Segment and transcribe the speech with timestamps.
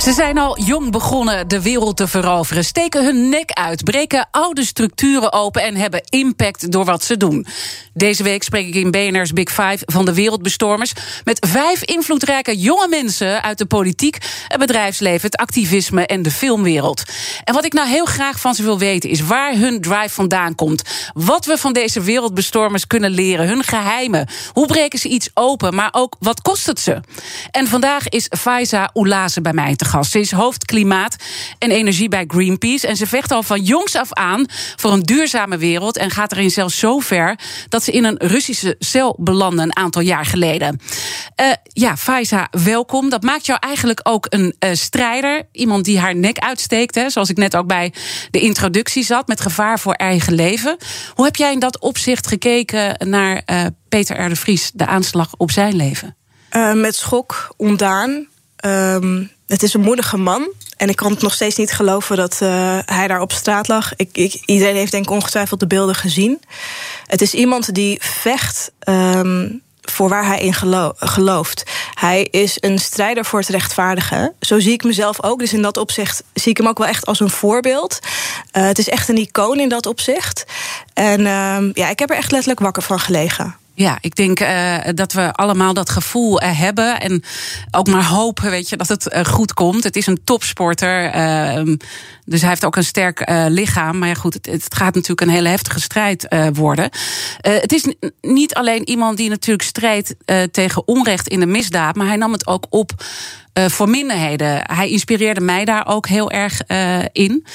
[0.00, 4.64] Ze zijn al jong begonnen de wereld te veroveren, steken hun nek uit, breken oude
[4.64, 7.46] structuren open en hebben impact door wat ze doen.
[7.94, 10.92] Deze week spreek ik in BNR's Big Five van de wereldbestormers
[11.24, 14.18] met vijf invloedrijke jonge mensen uit de politiek,
[14.48, 17.02] het bedrijfsleven, het activisme en de filmwereld.
[17.44, 20.54] En wat ik nou heel graag van ze wil weten is waar hun drive vandaan
[20.54, 25.74] komt, wat we van deze wereldbestormers kunnen leren, hun geheimen, hoe breken ze iets open,
[25.74, 27.00] maar ook wat kost het ze.
[27.50, 31.16] En vandaag is Faiza Oulaze bij mij te Ze is hoofd klimaat
[31.58, 32.86] en energie bij Greenpeace.
[32.86, 35.96] En ze vecht al van jongs af aan voor een duurzame wereld.
[35.96, 37.38] En gaat erin zelfs zo ver
[37.68, 40.80] dat ze in een Russische cel belanden een aantal jaar geleden.
[41.40, 43.08] Uh, ja, Faiza, welkom.
[43.08, 45.48] Dat maakt jou eigenlijk ook een uh, strijder.
[45.52, 46.94] Iemand die haar nek uitsteekt.
[46.94, 47.92] Hè, zoals ik net ook bij
[48.30, 49.28] de introductie zat.
[49.28, 50.76] Met gevaar voor eigen leven.
[51.14, 54.28] Hoe heb jij in dat opzicht gekeken naar uh, Peter R.
[54.28, 56.14] de Vries, de aanslag op zijn leven?
[56.74, 58.26] met schok, ontdaan.
[58.64, 60.52] Um, het is een moedige man.
[60.76, 63.92] En ik kan het nog steeds niet geloven dat uh, hij daar op straat lag.
[63.96, 66.40] Ik, ik, iedereen heeft denk ik ongetwijfeld de beelden gezien.
[67.06, 71.70] Het is iemand die vecht um, voor waar hij in gelo gelooft.
[71.94, 74.32] Hij is een strijder voor het rechtvaardige.
[74.40, 75.38] Zo zie ik mezelf ook.
[75.38, 77.98] Dus in dat opzicht zie ik hem ook wel echt als een voorbeeld.
[78.02, 80.44] Uh, het is echt een icoon in dat opzicht.
[80.94, 83.59] En uh, ja, ik heb er echt letterlijk wakker van gelegen.
[83.80, 87.00] Ja, ik denk uh, dat we allemaal dat gevoel uh, hebben.
[87.00, 87.22] En
[87.70, 89.84] ook maar hopen, weet je, dat het uh, goed komt.
[89.84, 91.10] Het is een topsporter.
[91.10, 91.76] Ehm,
[92.24, 93.98] dus hij heeft ook een sterk lichaam.
[93.98, 96.90] Maar ja, goed, het, het, gaat natuurlijk een hele heftige strijd worden.
[97.40, 100.14] het is niet alleen iemand die natuurlijk strijdt
[100.50, 101.96] tegen onrecht in de misdaad.
[101.96, 102.92] Maar hij nam het ook op
[103.58, 104.60] uh, voor minderheden.
[104.72, 107.46] Hij inspireerde mij daar ook heel erg uh, in.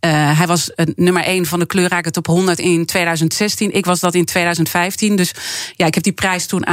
[0.00, 3.72] Uh, hij was nummer 1 van de kleurrijke top 100 in 2016.
[3.72, 5.16] Ik was dat in 2015.
[5.16, 5.32] Dus
[5.76, 6.66] ja, ik heb die prijs toen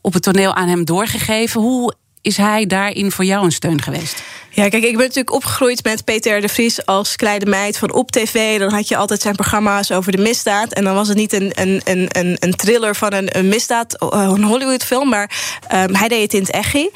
[0.00, 1.60] op het toneel aan hem doorgegeven.
[1.60, 4.22] Hoe is hij daarin voor jou een steun geweest?
[4.50, 8.10] Ja, kijk, ik ben natuurlijk opgegroeid met Peter de Vries als kleine meid van op
[8.10, 8.58] tv.
[8.58, 10.72] Dan had je altijd zijn programma's over de misdaad.
[10.72, 14.42] En dan was het niet een, een, een, een thriller van een, een misdaad, een
[14.42, 15.30] Hollywoodfilm, maar
[15.72, 16.90] um, hij deed het in het echi.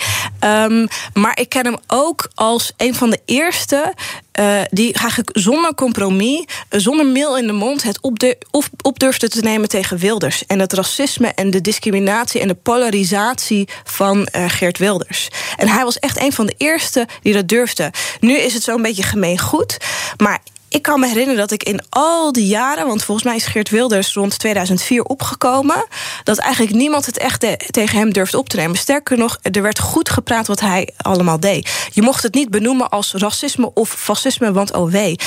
[0.44, 3.94] Um, maar ik ken hem ook als een van de eerste
[4.40, 8.98] uh, die eigenlijk zonder compromis, zonder meel in de mond, het op, de, op, op
[8.98, 10.46] durfde te nemen tegen Wilders.
[10.46, 15.28] En het racisme en de discriminatie en de polarisatie van uh, Geert Wilders.
[15.56, 17.92] En hij was echt een van de eerste die dat durfde.
[18.20, 19.76] Nu is het zo'n beetje gemeen goed.
[20.16, 20.40] Maar
[20.72, 23.70] ik kan me herinneren dat ik in al die jaren, want volgens mij is Geert
[23.70, 25.86] Wilders rond 2004 opgekomen,
[26.24, 28.76] dat eigenlijk niemand het echt tegen hem durfde op te nemen.
[28.76, 31.88] Sterker nog, er werd goed gepraat wat hij allemaal deed.
[31.92, 35.18] Je mocht het niet benoemen als racisme of fascisme, want oh wee.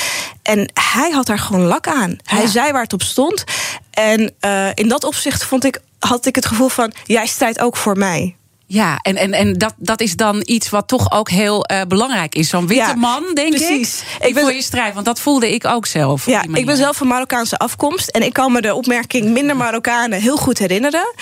[0.42, 2.18] En hij had daar gewoon lak aan.
[2.24, 2.48] Hij ja.
[2.48, 3.44] zei waar het op stond.
[3.92, 7.78] En uh, in dat opzicht vond ik, had ik het gevoel van: jij strijdt ook
[7.78, 8.36] voor mij.
[8.68, 12.36] Ja, en, en, en dat, dat is dan iets wat toch ook heel uh, belangrijk
[12.36, 12.50] is.
[12.50, 14.02] Zo'n witte ja, man, denk precies.
[14.20, 14.28] ik.
[14.28, 16.26] Ik ben voor je strijd, want dat voelde ik ook zelf.
[16.26, 18.10] Ja, ik ben zelf van Marokkaanse afkomst.
[18.10, 21.14] En ik kan me de opmerking minder Marokkanen heel goed herinneren.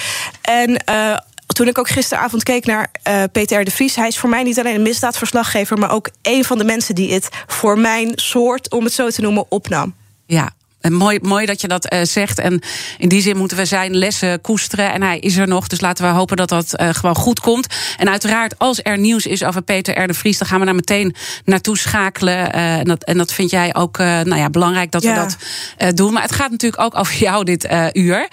[0.42, 1.18] En uh,
[1.48, 3.96] toen ik ook gisteravond keek naar uh, Peter de Vries...
[3.96, 5.78] hij is voor mij niet alleen een misdaadverslaggever...
[5.78, 9.22] maar ook een van de mensen die het voor mijn soort, om het zo te
[9.22, 9.96] noemen, opnam.
[10.26, 10.52] Ja,
[10.84, 12.40] en mooi, mooi dat je dat uh, zegt.
[12.40, 12.62] En
[12.98, 14.94] in die zin moeten we zijn lessen koesteren.
[14.94, 17.68] En hij is er nog, dus laten we hopen dat dat uh, gewoon goed komt.
[17.98, 20.08] En uiteraard, als er nieuws is over Peter R.
[20.08, 20.38] de Vries...
[20.38, 22.56] dan gaan we daar meteen naartoe schakelen.
[22.56, 25.14] Uh, en, dat, en dat vind jij ook nou ja, belangrijk dat ja.
[25.14, 25.36] we
[25.80, 26.14] dat doen.
[26.14, 28.28] Maar het gaat natuurlijk ook over jou dit uur.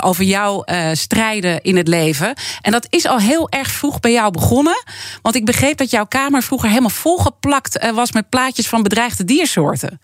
[0.00, 2.34] over jouw strijden in het leven.
[2.60, 4.84] En dat is al heel erg vroeg bij jou begonnen.
[5.22, 8.12] Want ik begreep dat jouw kamer vroeger helemaal volgeplakt was...
[8.12, 10.00] met plaatjes van bedreigde diersoorten.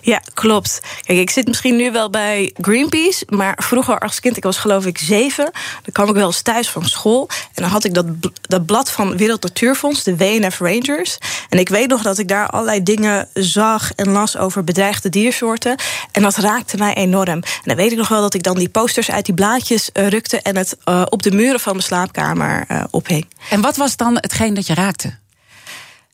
[0.00, 0.80] Ja, klopt.
[1.06, 4.86] Kijk, ik zit misschien nu wel bij Greenpeace, maar vroeger als kind, ik was geloof
[4.86, 5.50] ik zeven,
[5.82, 8.06] dan kwam ik wel eens thuis van school en dan had ik dat,
[8.40, 11.18] dat blad van Wereld Natuurfonds, de WNF Rangers.
[11.48, 15.76] En ik weet nog dat ik daar allerlei dingen zag en las over bedreigde diersoorten.
[16.12, 17.28] En dat raakte mij enorm.
[17.28, 20.08] En dan weet ik nog wel dat ik dan die posters uit die blaadjes uh,
[20.08, 23.26] rukte en het uh, op de muren van mijn slaapkamer uh, ophing.
[23.50, 25.18] En wat was dan hetgeen dat je raakte?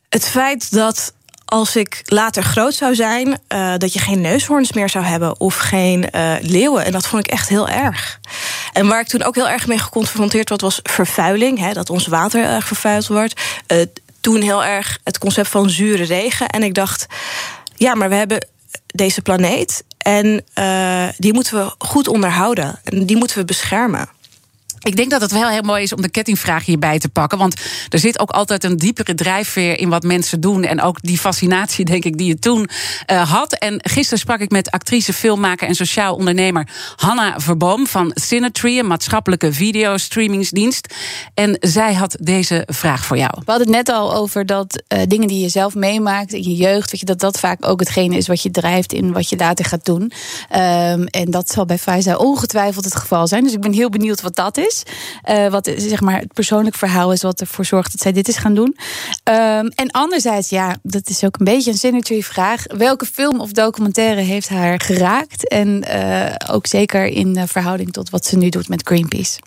[0.09, 1.13] Het feit dat
[1.51, 5.55] als ik later groot zou zijn, uh, dat je geen neushoorns meer zou hebben of
[5.55, 6.85] geen uh, leeuwen.
[6.85, 8.19] En dat vond ik echt heel erg.
[8.73, 11.59] En waar ik toen ook heel erg mee geconfronteerd werd, was vervuiling.
[11.59, 13.41] Hè, dat ons water erg vervuild wordt.
[13.67, 13.81] Uh,
[14.21, 16.47] toen heel erg het concept van zure regen.
[16.47, 17.05] En ik dacht,
[17.75, 18.47] ja, maar we hebben
[18.85, 19.83] deze planeet.
[19.97, 20.43] En
[21.17, 22.79] die moeten we goed onderhouden.
[22.83, 24.09] En die moeten we beschermen.
[24.83, 27.37] Ik denk dat het wel heel mooi is om de kettingvraag hierbij te pakken.
[27.37, 30.63] Want er zit ook altijd een diepere drijfveer in wat mensen doen.
[30.63, 32.69] En ook die fascinatie, denk ik, die je toen
[33.11, 33.53] uh, had.
[33.53, 38.87] En gisteren sprak ik met actrice, filmmaker en sociaal ondernemer Hanna Verboom van Cinetree, een
[38.87, 40.93] maatschappelijke videostreamingsdienst.
[41.33, 43.31] En zij had deze vraag voor jou.
[43.35, 46.55] We hadden het net al over dat uh, dingen die je zelf meemaakt in je
[46.55, 49.37] jeugd, weet je, dat dat vaak ook hetgene is wat je drijft in wat je
[49.37, 50.01] later gaat doen.
[50.01, 53.43] Um, en dat zal bij Faiza ongetwijfeld het geval zijn.
[53.43, 54.70] Dus ik ben heel benieuwd wat dat is
[55.29, 58.37] Uh, wat zeg maar het persoonlijk verhaal is wat ervoor zorgt dat zij dit is
[58.37, 58.77] gaan doen.
[59.23, 62.63] Um, en anderzijds, ja, dat is ook een beetje een synergy vraag.
[62.77, 65.49] Welke film of documentaire heeft haar geraakt?
[65.49, 69.39] En uh, ook zeker in verhouding tot wat ze nu doet met Greenpeace.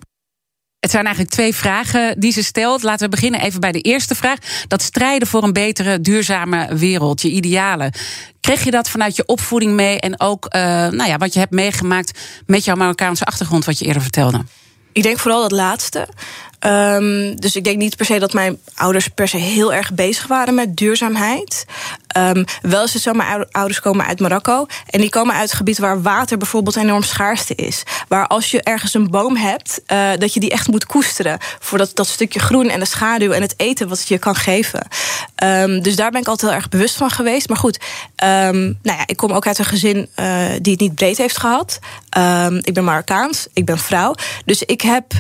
[0.85, 2.83] Het zijn eigenlijk twee vragen die ze stelt.
[2.83, 4.39] Laten we beginnen even bij de eerste vraag.
[4.69, 7.93] Dat strijden voor een betere, duurzame wereld, je idealen.
[8.41, 11.53] Kreeg je dat vanuit je opvoeding mee en ook uh, nou ja, wat je hebt
[11.53, 14.45] meegemaakt met jouw Marokkaanse achtergrond, wat je eerder vertelde?
[14.95, 16.09] Ik denk vooral dat laatste.
[16.61, 20.27] Um, dus ik denk niet per se dat mijn ouders per se heel erg bezig
[20.27, 21.65] waren met duurzaamheid.
[22.17, 24.67] Um, wel is het zo, mijn ouders komen uit Marokko.
[24.91, 27.83] En die komen uit het gebied waar water bijvoorbeeld enorm schaarste is.
[28.09, 31.39] Waar als je ergens een boom hebt, uh, dat je die echt moet koesteren.
[31.61, 34.35] Voor dat, dat stukje groen en de schaduw en het eten wat het je kan
[34.35, 34.87] geven.
[35.45, 37.49] Um, dus daar ben ik altijd heel erg bewust van geweest.
[37.49, 37.79] Maar goed,
[38.17, 41.79] nou ja, ik kom ook uit een gezin uh, die het niet breed heeft gehad.
[42.61, 44.15] ik ben Marokkaans, ik ben vrouw.
[44.45, 45.13] Dus ik heb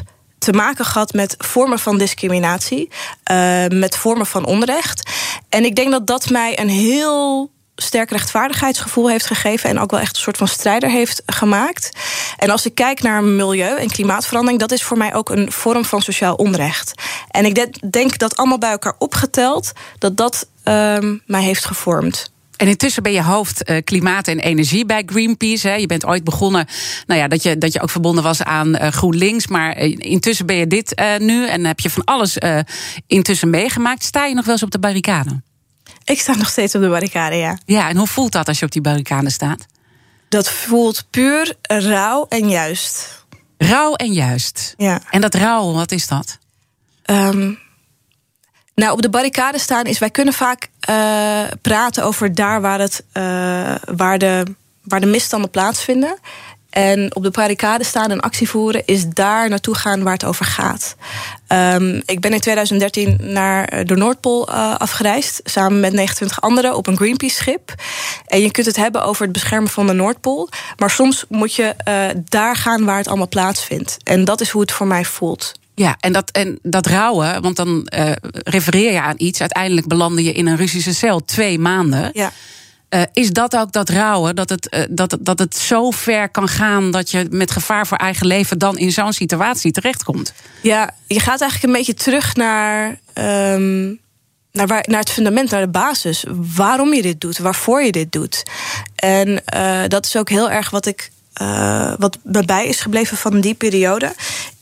[0.44, 2.90] te maken gehad met vormen van discriminatie,
[3.30, 5.10] uh, met vormen van onrecht.
[5.48, 10.00] En ik denk dat dat mij een heel sterk rechtvaardigheidsgevoel heeft gegeven en ook wel
[10.00, 11.90] echt een soort van strijder heeft gemaakt.
[12.38, 15.84] En als ik kijk naar milieu en klimaatverandering, dat is voor mij ook een vorm
[15.84, 17.02] van sociaal onrecht.
[17.30, 22.32] En ik denk dat allemaal bij elkaar opgeteld, dat dat um, mij heeft gevormd.
[22.56, 25.68] En intussen ben je hoofd uh, klimaat en energie bij Greenpeace.
[25.68, 25.74] Hè.
[25.74, 26.66] Je bent ooit begonnen,
[27.06, 29.46] nou ja, dat je, dat je ook verbonden was aan uh, GroenLinks.
[29.46, 32.38] Maar uh, intussen ben je dit nu en heb je van alles
[33.06, 34.04] intussen meegemaakt.
[34.04, 35.42] Sta je nog wel eens op de barricade?
[36.04, 37.58] Ik sta nog steeds op de barricade, ja.
[37.66, 39.66] Ja, en hoe voelt dat als je op die barricade staat?
[40.28, 43.24] Dat voelt puur rauw en juist.
[43.58, 44.74] Rauw en juist.
[44.76, 45.00] Ja.
[45.10, 46.38] En dat rauw, wat is dat?
[47.10, 47.58] Um,
[48.74, 53.04] nou, op de barricade staan is, wij kunnen vaak uh, praten over daar waar, het,
[53.12, 54.42] uh, waar, de,
[54.82, 56.18] waar de misstanden plaatsvinden.
[56.70, 60.44] En op de barricade staan en actie voeren is daar naartoe gaan waar het over
[60.44, 60.96] gaat.
[61.48, 64.48] Um, ik ben in 2013 naar de Noordpool
[64.78, 67.74] afgereisd, samen met 29 anderen op een Greenpeace-schip.
[68.26, 70.48] En je kunt het hebben over het beschermen van de Noordpool.
[70.76, 71.74] Maar soms moet je
[72.28, 73.96] daar gaan waar het allemaal plaatsvindt.
[74.02, 75.52] En dat is hoe het voor mij voelt.
[75.74, 79.40] Ja, en dat, en dat rouwen, want dan uh, refereer je aan iets.
[79.40, 82.10] Uiteindelijk belandde je in een Russische cel twee maanden.
[82.12, 82.32] Ja.
[82.90, 86.48] Uh, is dat ook dat rouwen, dat het, uh, dat, dat het zo ver kan
[86.48, 90.32] gaan dat je met gevaar voor eigen leven dan in zo'n situatie terechtkomt?
[90.62, 94.00] Ja, je gaat eigenlijk een beetje terug naar, um,
[94.52, 96.24] naar, waar, naar het fundament, naar de basis.
[96.54, 98.42] Waarom je dit doet, waarvoor je dit doet.
[98.94, 99.42] En
[99.88, 101.10] dat is ook heel erg wat ik.
[101.98, 104.14] wat me bij is gebleven van die periode.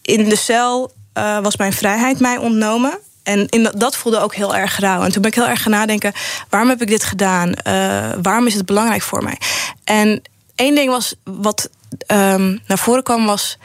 [0.03, 2.99] In de cel uh, was mijn vrijheid mij ontnomen.
[3.23, 5.03] En in dat, voelde ook heel erg rauw.
[5.03, 6.13] En toen ben ik heel erg gaan nadenken:
[6.49, 7.49] waarom heb ik dit gedaan?
[7.49, 9.39] Uh, waarom is het belangrijk voor mij?
[9.85, 10.23] En
[10.55, 11.71] één ding was wat
[12.07, 13.59] um, naar voren kwam, was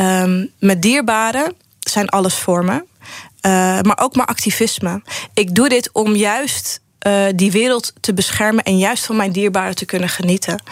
[0.00, 2.72] um, met dierbaren zijn alles voor me.
[2.72, 5.02] Uh, maar ook maar activisme.
[5.34, 6.80] Ik doe dit om juist
[7.34, 10.62] die wereld te beschermen en juist van mijn dierbaren te kunnen genieten.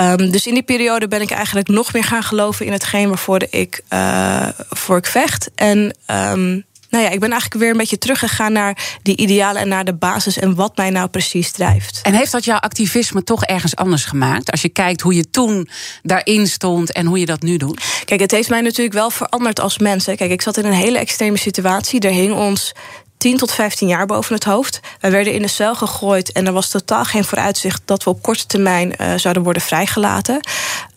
[0.00, 3.42] Um, dus in die periode ben ik eigenlijk nog meer gaan geloven in hetgeen waarvoor
[3.50, 5.50] ik, uh, voor ik vecht.
[5.54, 9.68] En um, nou ja, ik ben eigenlijk weer een beetje teruggegaan naar die idealen en
[9.68, 12.00] naar de basis en wat mij nou precies drijft.
[12.02, 14.50] En heeft dat jouw activisme toch ergens anders gemaakt?
[14.50, 15.68] Als je kijkt hoe je toen
[16.02, 18.02] daarin stond en hoe je dat nu doet?
[18.04, 20.04] Kijk, het heeft mij natuurlijk wel veranderd als mens.
[20.04, 22.00] Kijk, ik zat in een hele extreme situatie.
[22.00, 22.72] Er hing ons
[23.20, 24.80] 10 tot 15 jaar boven het hoofd.
[25.00, 28.22] Wij werden in de cel gegooid en er was totaal geen vooruitzicht dat we op
[28.22, 30.40] korte termijn uh, zouden worden vrijgelaten.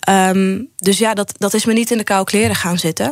[0.09, 3.11] Um, dus ja, dat, dat is me niet in de koude kleren gaan zitten.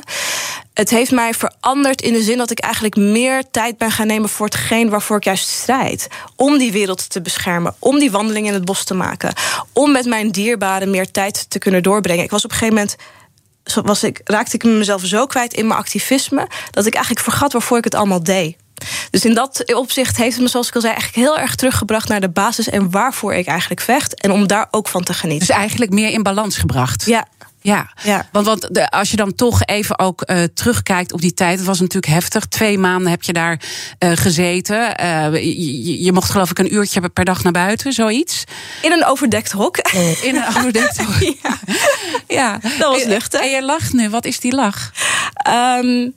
[0.73, 4.29] Het heeft mij veranderd in de zin dat ik eigenlijk meer tijd ben gaan nemen
[4.29, 6.07] voor hetgeen waarvoor ik juist strijd.
[6.35, 9.33] Om die wereld te beschermen, om die wandeling in het bos te maken,
[9.73, 12.23] om met mijn dierbaren meer tijd te kunnen doorbrengen.
[12.23, 12.95] Ik was op een gegeven moment
[13.83, 17.77] was ik, raakte ik mezelf zo kwijt in mijn activisme dat ik eigenlijk vergat waarvoor
[17.77, 18.55] ik het allemaal deed.
[19.09, 22.07] Dus in dat opzicht heeft het me, zoals ik al zei, eigenlijk heel erg teruggebracht
[22.07, 24.21] naar de basis en waarvoor ik eigenlijk vecht.
[24.21, 25.47] En om daar ook van te genieten.
[25.47, 27.05] Dus eigenlijk meer in balans gebracht.
[27.05, 27.27] Ja.
[27.63, 28.27] Ja, Ja.
[28.31, 31.67] want, want de, als je dan toch even ook eh, terugkijkt op die tijd, het
[31.67, 32.45] was natuurlijk heftig.
[32.45, 33.61] Twee maanden heb je daar
[33.97, 34.97] eh, gezeten.
[34.97, 35.33] Eh,
[36.03, 38.43] je, mocht geloof ik een uurtje per dag naar buiten, zoiets.
[38.81, 39.77] In een overdekt hok.
[40.27, 40.95] In een overdekt
[41.43, 41.57] ja.
[42.27, 43.41] Ja, Dat was luchtig.
[43.41, 44.09] En je lacht nu.
[44.09, 44.91] Wat is die lach?
[45.33, 46.09] Ehm,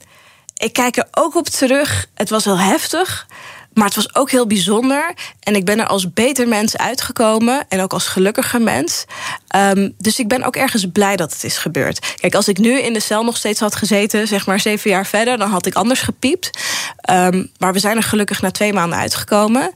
[0.55, 2.05] ik kijk er ook op terug.
[2.13, 3.27] Het was wel heftig.
[3.73, 5.13] Maar het was ook heel bijzonder.
[5.39, 7.65] En ik ben er als beter mens uitgekomen.
[7.69, 9.05] En ook als gelukkiger mens.
[9.47, 12.15] Ehm, dus ik ben ook ergens blij dat het is gebeurd.
[12.15, 15.05] Kijk, als ik nu in de cel nog steeds had gezeten, zeg maar zeven jaar
[15.05, 16.49] verder, dan had ik anders gepiept.
[16.97, 19.71] Ehm, maar we zijn er gelukkig na twee maanden uitgekomen.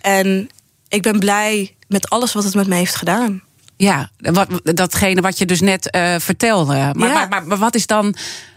[0.00, 0.48] En
[0.88, 3.42] ik ben blij met alles wat het met me heeft gedaan.
[3.76, 6.74] Ja, wat, datgene wat je dus net eh, vertelde.
[6.92, 7.14] Maar, Ja.
[7.14, 8.14] maar, maar, maar wat is dan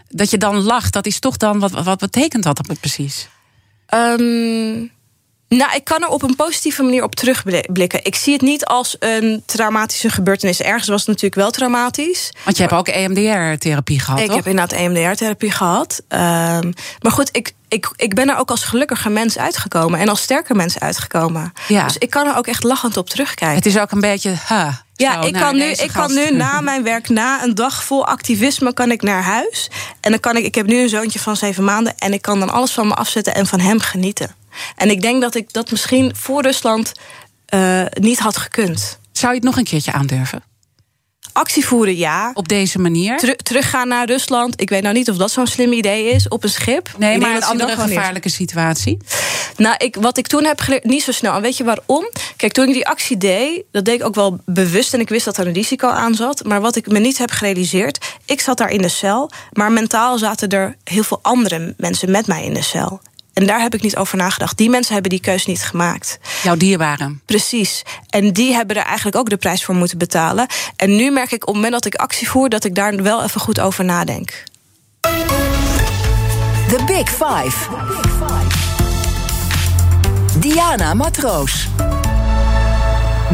[0.08, 0.92] dat je dan lacht?
[0.92, 3.28] Dat is toch dan wat, wat betekent dat dan precies?
[3.86, 4.86] Ehm,
[5.48, 8.04] nou, ik kan er op een positieve manier op terugblikken.
[8.04, 10.60] Ik zie het niet als een traumatische gebeurtenis.
[10.60, 12.32] Ergens was het natuurlijk wel traumatisch.
[12.44, 14.36] Want je hebt ook EMDR-therapie gehad, ik toch?
[14.36, 16.02] heb inderdaad EMDR-therapie gehad.
[16.08, 20.00] Ehm, maar goed, ik, ik, ik ben er ook als gelukkiger mens uitgekomen.
[20.00, 21.52] En als sterker mens uitgekomen.
[21.68, 21.84] Ja.
[21.84, 23.56] Dus ik kan er ook echt lachend op terugkijken.
[23.56, 24.34] Het is ook een beetje.
[24.44, 27.54] Ha, Ja, zo, ik, nou, kan nu, ik kan nu na mijn werk, na een
[27.54, 29.70] dag vol activisme, kan ik naar huis.
[30.00, 31.94] En dan kan ik, ik heb nu een zoontje van zeven maanden.
[31.98, 34.34] En ik kan dan alles van me afzetten en van hem genieten.
[34.76, 36.92] En ik denk dat ik dat misschien voor Rusland
[37.46, 38.98] eh, niet had gekund.
[39.12, 40.42] Zou je het nog een keertje aandurven?
[41.36, 42.30] Actie voeren, ja.
[42.34, 43.16] Op deze manier?
[43.18, 44.60] Teru- teruggaan naar Rusland.
[44.60, 46.28] Ik weet nou niet of dat zo'n slim idee is.
[46.28, 46.88] Op een schip.
[46.98, 48.96] nee, Ik maar dat een ze andere gevaarlijke situatie.
[49.56, 51.34] Nou, ik, wat ik toen heb geleerd, niet zo snel.
[51.34, 52.08] En weet je waarom?
[52.36, 54.94] Kijk, toen ik die actie deed, dat deed ik ook wel bewust.
[54.94, 56.44] En ik wist dat er een risico aan zat.
[56.44, 59.30] Maar wat ik me niet heb gerealiseerd, ik zat daar in de cel.
[59.52, 63.00] Maar mentaal zaten er heel veel andere mensen met mij in de cel.
[63.36, 64.56] En daar heb ik niet over nagedacht.
[64.56, 66.18] Die mensen hebben die keus niet gemaakt.
[66.42, 67.22] Jouw dierbaren.
[67.26, 67.82] Precies.
[68.10, 70.46] En die hebben er eigenlijk ook de prijs voor moeten betalen.
[70.76, 73.22] En nu merk ik op het moment dat ik actie voer, dat ik daar wel
[73.22, 74.44] even goed over nadenk.
[76.68, 77.68] The Big Five.
[80.38, 81.68] Diana Matroos.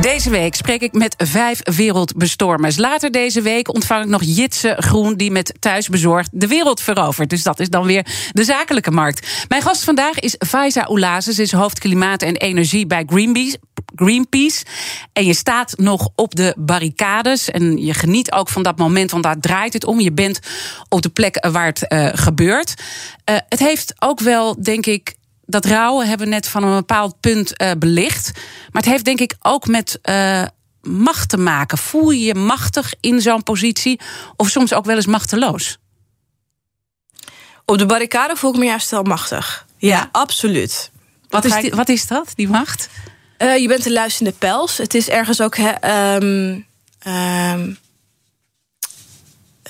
[0.01, 2.77] Deze week spreek ik met vijf wereldbestormers.
[2.77, 5.17] Later deze week ontvang ik nog Jitse Groen...
[5.17, 7.31] die met thuisbezorgd de wereld verovert.
[7.31, 9.47] Dus dat is dan weer de zakelijke markt.
[9.49, 11.33] Mijn gast vandaag is Faiza Oulaze.
[11.33, 13.59] Ze is hoofd klimaat en energie bij Greenpeace.
[13.95, 14.65] Greenpeace.
[15.13, 17.51] En je staat nog op de barricades.
[17.51, 20.01] En je geniet ook van dat moment, want daar draait het om.
[20.01, 20.41] Je bent
[20.89, 22.75] op de plek waar het eh, gebeurt.
[23.25, 25.15] Eh, het heeft ook wel, denk ik,
[25.53, 28.31] dat rouwen hebben we net van een bepaald punt eh, belicht.
[28.71, 30.43] Maar het heeft denk ik ook met eh,
[30.83, 31.79] macht te maken.
[31.79, 34.01] Voel je je machtig in zo'n positie?
[34.37, 35.79] Of soms ook wel eens machteloos?
[37.65, 39.67] Op de barricade voel ik me juist wel machtig.
[39.77, 40.91] Ja, absoluut.
[41.29, 42.89] Wat is, ik- wat is dat, die macht?
[43.37, 44.77] Eh, je bent een luisterende pels.
[44.77, 45.55] Het is ergens ook.
[45.55, 46.61] ehm,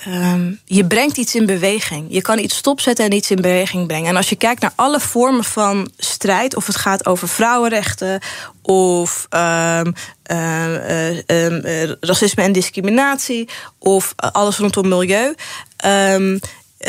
[0.05, 2.05] ehm, je brengt iets in beweging.
[2.09, 4.09] Je kan iets stopzetten en iets in beweging brengen.
[4.09, 8.19] En als je kijkt naar alle vormen van strijd, of het gaat over vrouwenrechten
[8.61, 9.91] of ehm,
[10.23, 15.35] eh, ehm, eh, racisme en discriminatie, of eh, alles rondom milieu.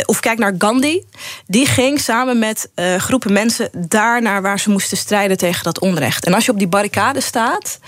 [0.04, 1.02] of kijk naar Gandhi.
[1.46, 2.68] Die ging samen met
[2.98, 6.24] groepen mensen daar naar waar ze moesten strijden tegen dat onrecht.
[6.24, 7.78] En als je op die barricade staat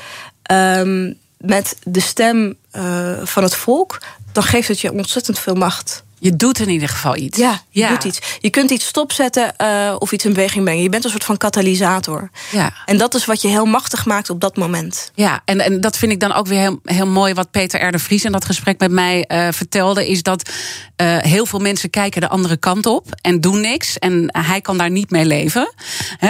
[1.46, 6.04] met de stem eh, van het volk, dan geeft het je ontzettend veel macht.
[6.26, 7.38] Je doet in ieder geval iets.
[7.38, 8.18] Ja, je doet iets.
[8.40, 10.83] Je kunt iets stopzetten eh, of iets in beweging brengen.
[10.83, 12.30] Je bent een soort van katalysator.
[12.50, 12.73] Ja.
[12.87, 15.11] En dat is wat je heel machtig maakt op dat moment.
[15.14, 17.92] Ja, en, en dat vind ik dan ook weer heel, heel mooi wat Peter R.
[17.92, 20.09] de Vries in dat gesprek met mij eh, vertelde.
[20.09, 20.50] Is dat
[20.97, 23.99] eh, heel veel mensen kijken de andere kant op en doen niks.
[23.99, 25.75] En hij kan daar niet mee leven.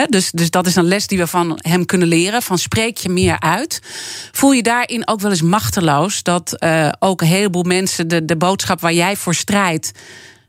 [0.09, 2.43] Dus, dus dat is een les die we van hem kunnen leren.
[2.43, 3.81] Van spreek je meer uit.
[4.33, 6.63] Voel je daarin ook wel eens machteloos dat
[6.99, 9.86] ook een heleboel mensen de, de boodschap waar jij voor strijdt,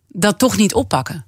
[0.07, 1.25] dat toch niet oppakken?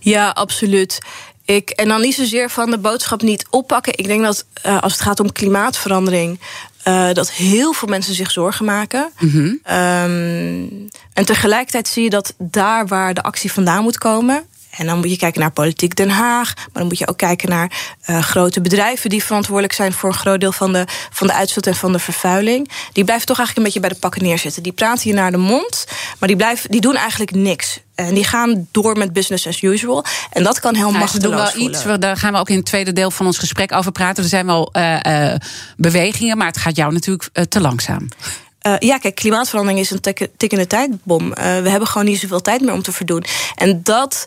[0.00, 0.98] Ja, absoluut.
[1.44, 3.98] Ik, en dan niet zozeer van de boodschap niet oppakken.
[3.98, 6.40] Ik denk dat eh, als het gaat om klimaatverandering.
[6.82, 9.12] eh, dat heel veel mensen zich zorgen maken.
[9.62, 10.66] Ehm,
[11.12, 14.42] en tegelijkertijd zie je dat daar waar de actie vandaan moet komen.
[14.78, 16.54] En dan moet je kijken naar politiek Den Haag.
[16.56, 20.14] Maar dan moet je ook kijken naar eh, grote bedrijven die verantwoordelijk zijn voor een
[20.18, 22.70] groot deel van de, van de uitstoot en van de vervuiling.
[22.92, 24.62] Die blijven toch eigenlijk een beetje bij de pakken neerzitten.
[24.62, 25.84] Die praten je naar de mond,
[26.18, 27.80] maar die, blijven, die doen eigenlijk niks.
[27.94, 30.04] En die gaan door met business as usual.
[30.32, 31.70] En dat kan heel Nou, ze machteloos doen wel voelen.
[31.70, 34.22] iets, we- daar gaan we ook in het tweede deel van ons gesprek over praten.
[34.22, 35.40] Er zijn wel eh, eh,
[35.76, 38.08] bewegingen, maar het gaat jou natuurlijk te langzaam.
[38.68, 41.26] Uh, ja, kijk, klimaatverandering is een tik tikkende tijdbom.
[41.26, 43.24] Uh, we hebben gewoon niet zoveel tijd meer om te verdoen.
[43.54, 44.26] En dat,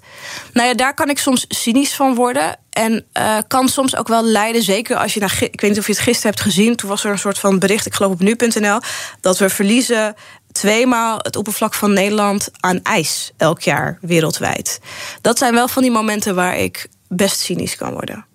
[0.54, 2.60] nou ja, daar kan ik soms cynisch van worden.
[2.70, 5.38] En uh, kan soms ook wel leiden, zeker als je naar.
[5.42, 6.76] Ik weet niet of je het gisteren hebt gezien.
[6.76, 8.80] Toen was er een soort van bericht, ik geloof op nu.nl.
[9.22, 10.16] dat we verliezen
[10.52, 14.80] tweemaal het oppervlak van Nederland aan ijs elk jaar wereldwijd.
[15.22, 18.26] Dat zijn wel van die momenten waar ik best cynisch kan worden.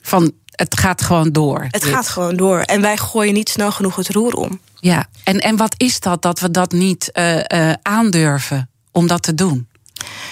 [0.00, 1.66] Van het gaat gewoon door.
[1.70, 2.58] Het gaat gewoon door.
[2.60, 4.60] En wij gooien niet snel genoeg het roer om.
[4.84, 9.22] Ja, en, en wat is dat dat we dat niet uh, uh, aandurven om dat
[9.22, 9.68] te doen?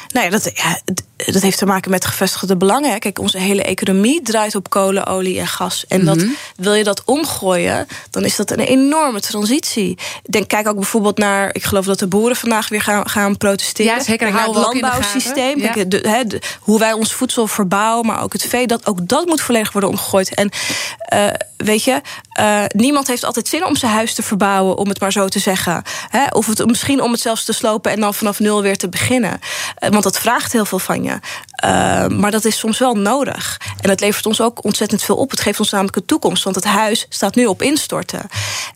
[0.09, 0.81] Nou ja, dat, ja,
[1.27, 2.99] dat heeft te maken met gevestigde belangen.
[2.99, 5.85] Kijk, onze hele economie draait op kolen, olie en gas.
[5.89, 6.37] En dat, mm-hmm.
[6.57, 9.99] wil je dat omgooien, dan is dat een enorme transitie.
[10.23, 13.95] Denk, kijk ook bijvoorbeeld naar, ik geloof dat de boeren vandaag weer gaan, gaan protesteren.
[13.95, 14.33] Ja, zeker.
[14.33, 15.59] Naar het landbouwsysteem.
[15.59, 15.73] Ja.
[15.73, 19.27] Kijk, de, de, hoe wij ons voedsel verbouwen, maar ook het vee, dat, ook dat
[19.27, 20.35] moet volledig worden omgegooid.
[20.35, 20.51] En
[21.15, 21.27] uh,
[21.57, 22.01] weet je,
[22.41, 25.39] uh, niemand heeft altijd zin om zijn huis te verbouwen, om het maar zo te
[25.39, 25.83] zeggen.
[26.09, 26.27] Hè?
[26.27, 29.41] Of het, misschien om het zelfs te slopen en dan vanaf nul weer te beginnen.
[29.81, 31.12] Uh, want dat vraagt heel veel van je.
[31.65, 33.61] Uh, maar dat is soms wel nodig.
[33.81, 35.31] En het levert ons ook ontzettend veel op.
[35.31, 36.45] Het geeft ons namelijk een toekomst.
[36.45, 38.27] Want het huis staat nu op instorten.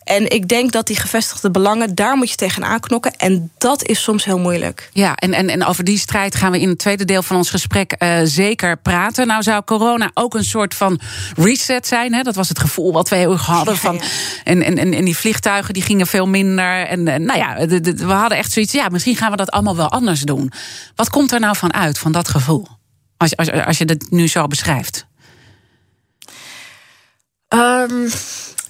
[0.03, 3.15] En ik denk dat die gevestigde belangen, daar moet je tegenaan knokken.
[3.15, 4.89] En dat is soms heel moeilijk.
[4.93, 7.49] Ja, en, en, en over die strijd gaan we in het tweede deel van ons
[7.49, 9.27] gesprek uh, zeker praten.
[9.27, 10.99] Nou zou corona ook een soort van
[11.35, 12.13] reset zijn.
[12.13, 12.21] Hè?
[12.21, 13.73] Dat was het gevoel wat we heel erg hadden.
[13.73, 14.01] Ja, van, ja.
[14.43, 16.85] En, en, en, die vliegtuigen die gingen veel minder.
[16.85, 18.71] En, en nou ja, we hadden echt zoiets.
[18.73, 20.51] Ja, misschien gaan we dat allemaal wel anders doen.
[20.95, 22.67] Wat komt er nou van uit, van dat gevoel?
[23.17, 25.05] Als, als, als je het nu zo beschrijft.
[27.49, 28.09] Um,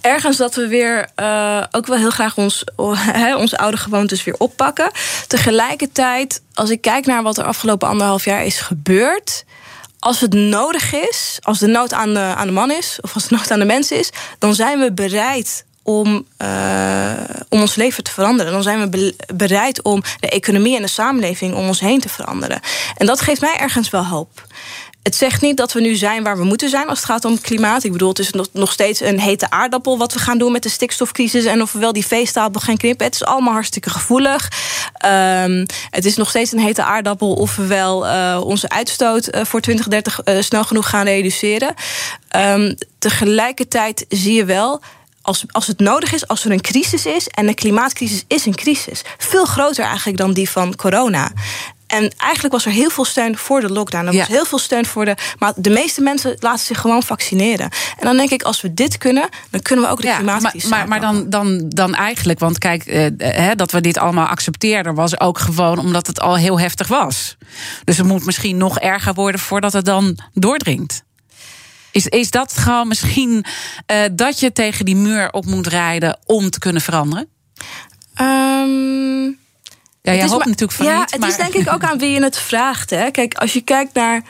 [0.02, 2.64] ergens dat we weer uh, ook wel heel graag ons,
[3.38, 4.92] onze oude gewoontes weer oppakken.
[5.28, 9.46] Tegelijkertijd, als ik kijk naar wat er afgelopen anderhalf jaar is gebeurd.
[10.00, 13.28] Als het nodig is, als de nood aan de, aan de man is, of als
[13.28, 14.10] de nood aan de mens is,
[14.40, 17.12] dan zijn we bereid om, uh,
[17.50, 18.51] om ons leven te veranderen.
[18.51, 22.10] Dan zijn we be bereid om de economie en de samenleving om ons heen te
[22.10, 22.60] veranderen.
[22.96, 24.46] En dat geeft mij ergens wel hoop.
[25.03, 27.41] Het zegt niet dat we nu zijn waar we moeten zijn als het gaat om
[27.41, 27.84] klimaat.
[27.84, 30.70] Ik bedoel, het is nog steeds een hete aardappel wat we gaan doen met de
[30.70, 31.46] stikstofcrisis.
[31.46, 33.06] En of we wel die veestapel gaan knippen.
[33.06, 34.51] Het is allemaal hartstikke gevoelig.
[35.06, 39.44] Um, het is nog steeds een hete aardappel of we wel uh, onze uitstoot uh,
[39.44, 41.73] voor 2030 uh, snel genoeg gaan reduceren.
[42.36, 44.82] Um, tegelijkertijd zie je wel
[45.28, 47.28] als, als het nodig is, als er een crisis is...
[47.28, 49.02] en de klimaatcrisis is een crisis.
[49.18, 51.32] Veel groter eigenlijk dan die van corona.
[51.88, 54.06] En eigenlijk was er heel veel steun voor de lockdown.
[54.06, 54.20] Er ja.
[54.20, 55.16] was heel veel steun voor de.
[55.40, 57.70] Maar de meeste mensen laten zich gewoon vaccineren.
[57.98, 60.70] En dan denk ik, als we dit kunnen, dan kunnen we ook de ja, klimaatcrisis.
[60.70, 64.96] Maar, maar, maar dan, dan, dan eigenlijk, want kijk, eh, dat we dit allemaal accepteerden,
[64.96, 67.38] was ook gewoon omdat het al heel heftig was.
[67.84, 71.06] Dus het moet misschien nog erger worden voordat het dan doordringt.
[71.97, 73.45] Is, is dat gewoon misschien
[73.91, 77.27] uh, dat je tegen die muur op moet rijden om te kunnen veranderen?
[78.21, 79.39] Um,
[80.01, 81.12] ja, je hoopt natuurlijk van ja, niet.
[81.12, 81.29] Het maar...
[81.29, 82.89] is denk ik ook aan wie je het vraagt.
[82.89, 83.12] Hè.
[83.12, 84.21] Kijk, als je kijkt naar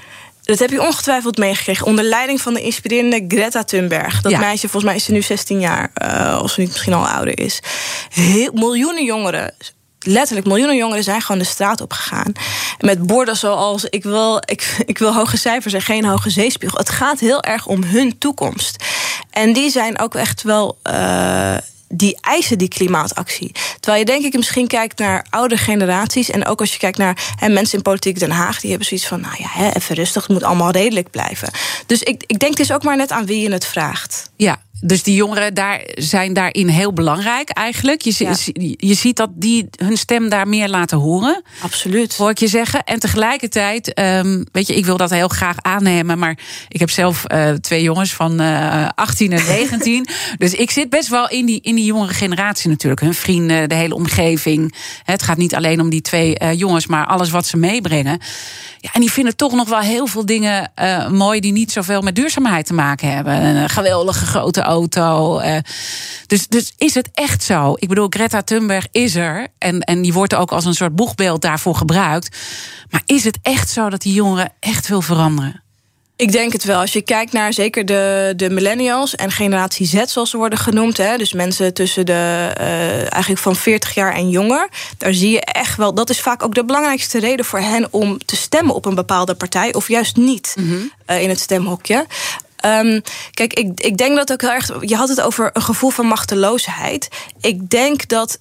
[0.44, 1.86] dat heb je ongetwijfeld meegekregen.
[1.86, 4.22] Onder leiding van de inspirerende Greta Thunberg.
[4.22, 4.40] Dat ja.
[4.40, 5.92] meisje, volgens mij is ze nu 16 jaar.
[6.04, 7.60] Uh, of ze niet misschien al ouder is.
[8.10, 9.54] Heel, miljoenen jongeren
[10.08, 12.32] letterlijk miljoenen jongeren zijn gewoon de straat op gegaan.
[12.80, 16.78] Met borden zoals ik wil, ik, ik wil hoge cijfers en geen hoge zeespiegel.
[16.78, 18.84] Het gaat heel erg om hun toekomst.
[19.30, 20.78] En die zijn ook echt wel.
[20.90, 21.58] Uh,
[21.90, 23.52] die eisen die klimaatactie.
[23.80, 26.30] Terwijl je denk ik misschien kijkt naar oude generaties...
[26.30, 27.18] en ook als je kijkt naar
[27.48, 28.60] mensen in politiek Den Haag...
[28.60, 31.50] die hebben zoiets van, nou ja, hè, even rustig, het moet allemaal redelijk blijven.
[31.86, 34.30] Dus ik, ik denk het is ook maar net aan wie je het vraagt.
[34.36, 38.02] Ja, dus die jongeren daar zijn daarin heel belangrijk eigenlijk.
[38.02, 38.36] Je, ja.
[38.78, 41.42] je ziet dat die hun stem daar meer laten horen.
[41.62, 42.18] Absoluut.
[42.18, 42.84] Hoor ik je zeggen.
[42.84, 46.20] En tegelijkertijd, um, weet je, ik wil dat heel graag aannemen.
[46.20, 50.08] Maar ik heb zelf uh, twee jongens van uh, 18 en 19.
[50.38, 53.02] dus ik zit best wel in die, in die jongere generatie natuurlijk.
[53.02, 54.76] Hun vrienden, de hele omgeving.
[55.04, 58.20] Het gaat niet alleen om die twee uh, jongens, maar alles wat ze meebrengen.
[58.80, 60.72] Ja, en die vinden toch nog wel heel veel dingen
[61.12, 63.34] mooi die niet zoveel met duurzaamheid te maken hebben.
[63.34, 65.40] Een geweldige grote auto.
[65.42, 65.58] Uh,
[66.28, 67.74] dus, dus is het echt zo?
[67.76, 69.48] Ik bedoel, Greta Thunberg is er.
[69.58, 72.38] En, en die wordt ook als een soort boegbeeld daarvoor gebruikt.
[72.90, 75.64] Maar is het echt zo dat die jongeren echt wil veranderen?
[76.18, 76.80] Ik denk het wel.
[76.80, 80.98] Als je kijkt naar zeker de, de millennials en generatie Z, zoals ze worden genoemd.
[80.98, 84.70] Hè, dus mensen tussen de uh, eigenlijk van 40 jaar en jonger.
[84.98, 85.94] Daar zie je echt wel.
[85.94, 89.36] Dat is vaak ook de belangrijkste reden voor hen om te stemmen op een bepaalde
[89.36, 89.74] partij.
[89.74, 90.92] Of juist niet mm -hmm.
[91.08, 92.06] uh, in het stemhokje.
[92.66, 93.02] Um,
[93.32, 94.72] kijk, ik, ik denk dat ook heel erg.
[94.80, 97.08] Je had het over een gevoel van machteloosheid.
[97.42, 98.40] Ik denk dat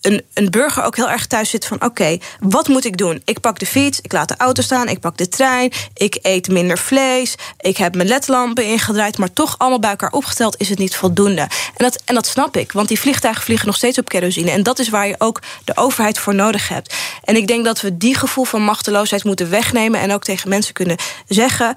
[0.00, 3.22] een, een burger ook heel erg thuis zit van: oké, wat moet ik doen?
[3.24, 6.48] Ik pak de fiets, ik laat de auto staan, ik pak de trein, ik eet
[6.48, 10.78] minder vlees, ik heb mijn ledlampen ingedraaid, maar toch allemaal bij elkaar opgeteld is het
[10.78, 11.40] niet voldoende.
[11.40, 14.50] En dat, en dat snap ik, want die vliegtuigen vliegen nog steeds op kerosine.
[14.50, 16.94] En dat is waar je ook de overheid voor nodig hebt.
[17.24, 20.74] En ik denk dat we die gevoel van machteloosheid moeten wegnemen en ook tegen mensen
[20.74, 20.96] kunnen
[21.28, 21.74] zeggen: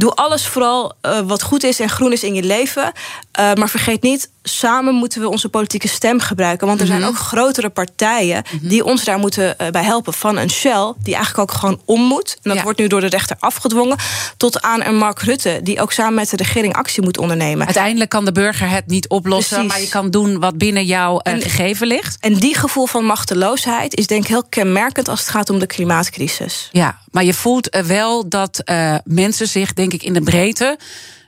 [0.00, 2.92] doe alles vooral uh, wat goed is en groen is in je leven.
[3.40, 6.66] Uh, maar vergeet niet, samen moeten we onze politieke stem gebruiken.
[6.66, 7.08] Want er zijn Mhm.
[7.08, 10.12] ook grotere partijen die ons daar moeten uh, bij helpen.
[10.12, 12.32] Van een Shell, die eigenlijk ook gewoon om moet.
[12.34, 12.62] En dat Ja.
[12.62, 13.96] wordt nu door de rechter afgedwongen.
[14.36, 17.64] Tot aan een Mark Rutte, die ook samen met de regering actie moet ondernemen.
[17.66, 19.72] Uiteindelijk kan de burger het niet oplossen, Precies.
[19.72, 22.16] maar je kan doen wat binnen jouw eh, En- gegeven ligt.
[22.20, 25.66] En die gevoel van machteloosheid is denk ik heel kenmerkend als het gaat om de
[25.66, 26.68] klimaatcrisis.
[26.72, 30.78] Ja, maar je voelt eh, wel dat eh, mensen zich, denk ik, in de breedte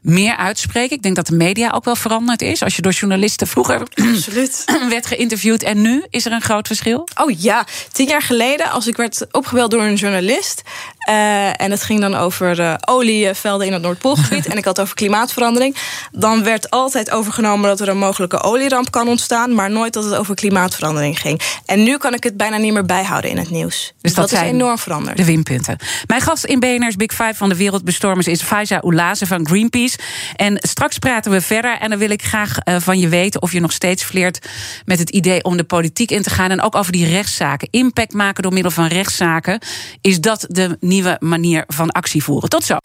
[0.02, 0.96] meer uitspreken.
[0.96, 2.62] Ik denk dat de media ook wel veranderd is.
[2.62, 4.64] Als je door journalisten vroeger Absoluut.
[4.88, 7.08] werd geïnterviewd en nu is er een groot verschil.
[7.14, 10.62] Oh ja, tien jaar geleden, als ik werd opgebeld door een journalist.
[11.02, 14.46] Eh, en het ging dan over eh, olievelden in het Noordpoolgebied.
[14.50, 15.76] en ik had het over klimaatverandering.
[16.12, 19.54] Dan werd altijd overgenomen dat er een mogelijke olieramp kan ontstaan.
[19.54, 21.40] Maar nooit dat het over klimaatverandering ging.
[21.66, 23.92] En nu kan ik het bijna niet meer bijhouden in het nieuws.
[24.00, 25.16] Dus, dat, zijn is enorm veranderd.
[25.16, 25.76] De winpunten.
[26.06, 29.98] Mijn gast in BNR's Big Five van de Wereldbestormers is Faiza Oulaze van Greenpeace.
[30.36, 31.78] En straks praten we verder.
[31.78, 34.48] En dan wil ik graag eh, van je weten of je nog steeds fleert
[34.84, 36.50] met het idee om de politiek in te gaan.
[36.50, 37.68] En ook over die rechtszaken.
[37.70, 39.58] Impact maken door middel van rechtszaken.
[40.00, 42.48] Is dat de nieuwe manier van actie voeren?
[42.48, 42.76] Tot zo.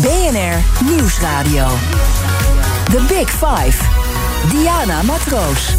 [0.00, 1.66] BNR Nieuwsradio.
[2.84, 3.84] The Big Five.
[4.50, 5.74] Diana Matroos.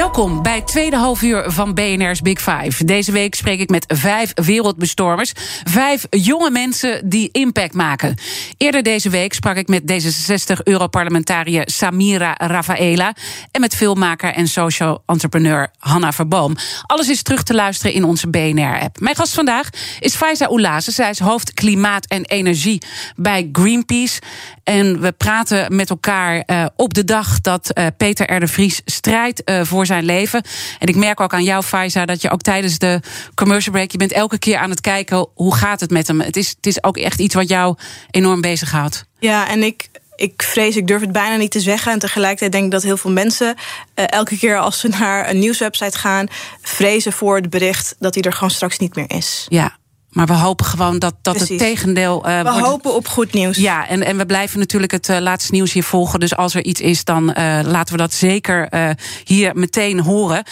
[0.00, 2.84] Welkom bij het tweede halfuur van BNR's Big Five.
[2.84, 5.32] Deze week spreek ik met vijf wereldbestormers.
[5.64, 8.16] Vijf jonge mensen die impact maken.
[8.56, 13.14] Eerder deze week sprak ik met D66-europarlementariër Samira Rafaela...
[13.50, 16.56] en met filmmaker en social entrepreneur Hanna Verboom.
[16.86, 19.00] Alles is terug te luisteren in onze BNR-app.
[19.00, 20.92] Mijn gast vandaag is Faiza Oulaze.
[20.92, 22.82] Zij is hoofd klimaat en energie
[23.16, 24.20] bij Greenpeace.
[24.64, 28.40] En we praten met elkaar uh, op de dag dat uh, Peter R.
[28.40, 30.42] de Vries strijdt uh, voor zijn leven.
[30.78, 33.00] En ik merk ook aan jou, Faiza, dat je ook tijdens de
[33.34, 33.90] commercial break...
[33.90, 36.20] je bent elke keer aan het kijken hoe gaat het met hem.
[36.20, 37.76] Het is, het is ook echt iets wat jou
[38.10, 39.04] enorm bezighoudt.
[39.18, 41.92] Ja, en ik, ik vrees, ik durf het bijna niet te zeggen.
[41.92, 43.54] En tegelijkertijd denk ik dat heel veel mensen
[43.94, 46.26] uh, elke keer als ze naar een nieuwswebsite gaan,
[46.62, 49.46] vrezen voor het bericht dat hij er gewoon straks niet meer is.
[49.48, 49.78] Ja.
[50.10, 52.28] Maar we hopen gewoon dat, dat het tegendeel.
[52.28, 52.66] Uh, we wordt...
[52.66, 53.56] hopen op goed nieuws.
[53.56, 56.20] Ja, en, en we blijven natuurlijk het uh, laatste nieuws hier volgen.
[56.20, 58.68] Dus als er iets is, dan uh, laten we dat zeker
[59.24, 60.44] hier meteen horen.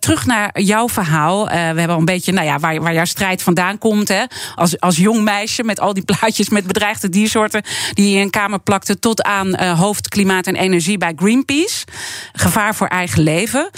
[0.00, 1.46] terug naar jouw verhaal.
[1.46, 4.08] we hebben al een beetje, nou ja, waar, waar jouw strijd vandaan komt.
[4.08, 4.24] Hè?
[4.54, 7.62] Als, als jong meisje met al die plaatjes met bedreigde diersoorten.
[7.92, 8.98] die je in een kamer plakte.
[8.98, 11.84] tot aan hoofd klimaat en energie bij Greenpeace.
[12.32, 13.70] Gevaar voor eigen leven.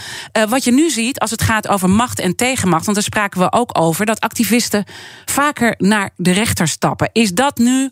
[0.48, 2.84] wat je nu ziet als het gaat over macht en tegenmacht.
[2.84, 4.06] Want daar spraken we ook over.
[4.06, 4.84] dat activisten
[5.30, 7.10] vaker naar de rechter stappen.
[7.12, 7.90] Is dat nu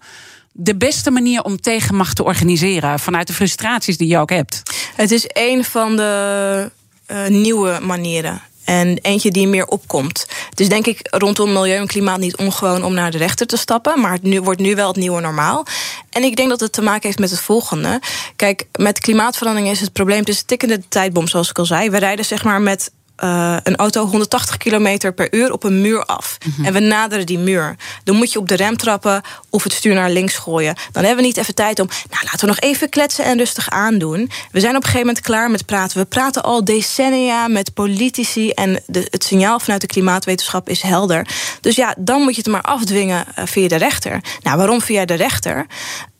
[0.52, 4.62] de beste manier om tegenmacht te organiseren vanuit de frustraties die je ook hebt?
[4.94, 6.70] Het is een van de
[7.06, 8.42] uh, nieuwe manieren.
[8.64, 10.26] En eentje die meer opkomt.
[10.54, 14.00] Is denk ik rondom milieu en klimaat niet ongewoon om naar de rechter te stappen.
[14.00, 15.66] Maar het nu, wordt nu wel het nieuwe normaal.
[16.10, 18.00] En ik denk dat het te maken heeft met het volgende.
[18.36, 20.18] Kijk, met klimaatverandering is het probleem.
[20.18, 21.90] Het een tikkende tijdbom, zoals ik al zei.
[21.90, 22.90] We rijden zeg maar met
[23.24, 26.38] uh, een auto 180 km per uur op een muur af.
[26.44, 26.64] Mm -hmm.
[26.64, 27.76] En we naderen die muur.
[28.04, 30.74] Dan moet je op de rem trappen of het stuur naar links gooien.
[30.92, 31.88] Dan hebben we niet even tijd om.
[32.10, 34.30] Nou, laten we nog even kletsen en rustig aandoen.
[34.50, 35.98] We zijn op een gegeven moment klaar met praten.
[35.98, 38.50] We praten al decennia met politici.
[38.50, 41.26] En de, het signaal vanuit de klimaatwetenschap is helder.
[41.60, 44.20] Dus ja, dan moet je het maar afdwingen uh, via de rechter.
[44.42, 45.66] Nou, waarom via de rechter?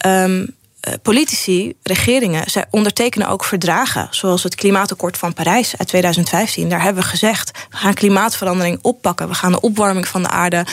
[0.06, 0.56] Um,
[1.03, 4.09] politici, regeringen, zij ondertekenen ook verdragen.
[4.11, 6.69] Zoals het Klimaatakkoord van Parijs uit 2015.
[6.69, 9.29] Daar hebben we gezegd: we gaan klimaatverandering oppakken.
[9.29, 10.67] We gaan de opwarming van de aarde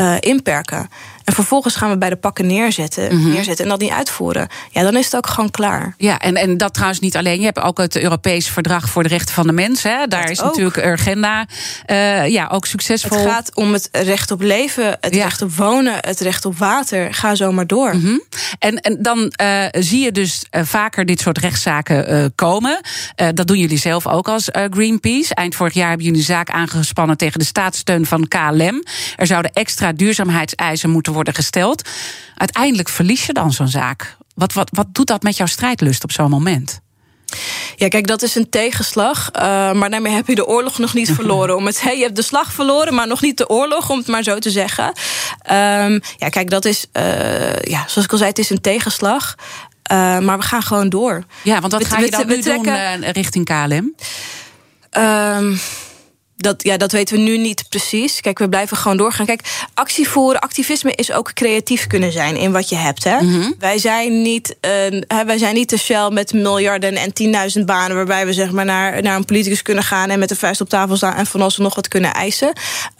[0.00, 0.88] uh, inperken.
[1.30, 3.32] En vervolgens gaan we bij de pakken neerzetten, mm -hmm.
[3.32, 4.48] neerzetten en dat niet uitvoeren.
[4.70, 5.94] Ja, dan is het ook gewoon klaar.
[5.96, 7.38] Ja, en, en dat trouwens niet alleen.
[7.38, 9.82] Je hebt ook het Europees Verdrag voor de Rechten van de Mens.
[9.82, 10.06] Hè.
[10.06, 10.46] Daar dat is ook.
[10.46, 11.46] natuurlijk Urgenda
[11.86, 13.18] uh, ja, ook succesvol.
[13.18, 15.22] Het gaat om het recht op leven, het ja.
[15.22, 17.14] recht op wonen, het recht op water.
[17.14, 17.94] Ga zo maar door.
[17.94, 18.22] Mm -hmm.
[18.58, 22.80] en, en dan uh, zie je dus uh, vaker dit soort rechtszaken komen.
[23.34, 25.34] dat doen jullie zelf ook als Greenpeace.
[25.34, 28.84] Eind vorig jaar hebben jullie een zaak aangespannen tegen de staatssteun van KLM.
[29.16, 31.88] Er zouden extra duurzaamheidseisen moeten worden gesteld.
[32.36, 34.16] Uiteindelijk verlies je dan zo'n zaak.
[34.34, 36.80] Wat, wat, wat doet dat met jouw strijdlust op zo'n moment?
[37.76, 39.30] Ja, kijk, dat is een tegenslag.
[39.36, 41.56] Uh, maar daarmee heb je de oorlog nog niet verloren.
[41.56, 44.06] Om het, hey, je hebt de slag verloren, maar nog niet de oorlog, om het
[44.06, 44.86] maar zo te zeggen.
[44.86, 49.34] Um, ja, kijk, dat is, uh, ja, zoals ik al zei, het is een tegenslag.
[49.88, 51.24] maar we gaan gewoon door.
[51.42, 52.64] Ja, want wat ga je dan nu doen
[53.12, 53.94] richting KLM?
[54.98, 55.60] Um,
[56.40, 58.20] dat, ja, dat weten we nu niet precies.
[58.20, 59.26] Kijk, we blijven gewoon doorgaan.
[59.26, 59.40] Kijk,
[59.74, 63.04] actie voeren, activisme is ook creatief kunnen zijn in wat je hebt.
[63.04, 63.20] Hè?
[63.22, 63.50] Mhm.
[63.58, 67.96] wij, zijn niet, uh, wij zijn niet de Shell met miljarden en tienduizend banen...
[67.96, 70.10] waarbij we zeg maar naar, naar een politicus kunnen gaan...
[70.10, 72.52] en met de vuist op tafel staan en van ons nog wat kunnen eisen.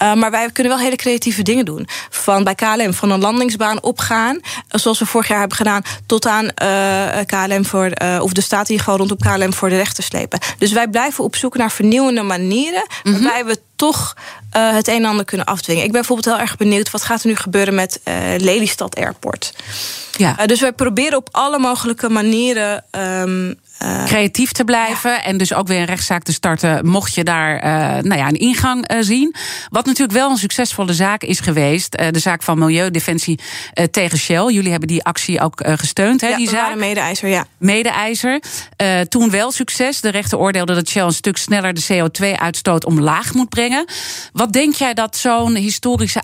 [0.02, 1.88] Uh, maar wij kunnen wel hele creatieve dingen doen.
[2.10, 4.40] Van bij KLM, van een landingsbaan opgaan...
[4.68, 5.82] zoals we vorig jaar hebben gedaan...
[6.06, 7.90] tot aan uh, eh, KLM voor...
[8.20, 10.38] of de staat die gewoon rondom KLM voor de rechter slepen.
[10.58, 12.86] Dus wij blijven op zoek naar vernieuwende manieren...
[13.02, 14.14] Mhm waarbij we toch
[14.56, 15.84] uh, het een en ander kunnen afdwingen.
[15.84, 19.52] Ik ben bijvoorbeeld heel erg benieuwd wat gaat er nu gebeuren met uh, Lelystad Airport.
[20.16, 20.40] Ja.
[20.40, 23.54] Uh, dus wij proberen op alle mogelijke manieren um, uh,
[24.06, 25.24] creatief te blijven.
[25.24, 28.38] En dus ook weer een rechtszaak te starten, mocht je daar uh, nou ja, een
[28.38, 29.34] ingang uh, zien.
[29.68, 31.98] Wat natuurlijk wel een succesvolle zaak is geweest.
[32.10, 33.38] de zaak van Milieudefensie
[33.90, 34.52] tegen Shell.
[34.52, 36.62] Jullie hebben die actie ook gesteund, hè, ja, die zaak.
[36.62, 37.46] waren mede-eiser, ja.
[37.58, 38.40] Mede-eiser.
[39.08, 40.00] toen wel succes.
[40.00, 43.84] De rechter oordeelde dat Shell een stuk sneller de CO2-uitstoot omlaag moet brengen.
[44.32, 46.20] Wat denk jij dat zo'n historische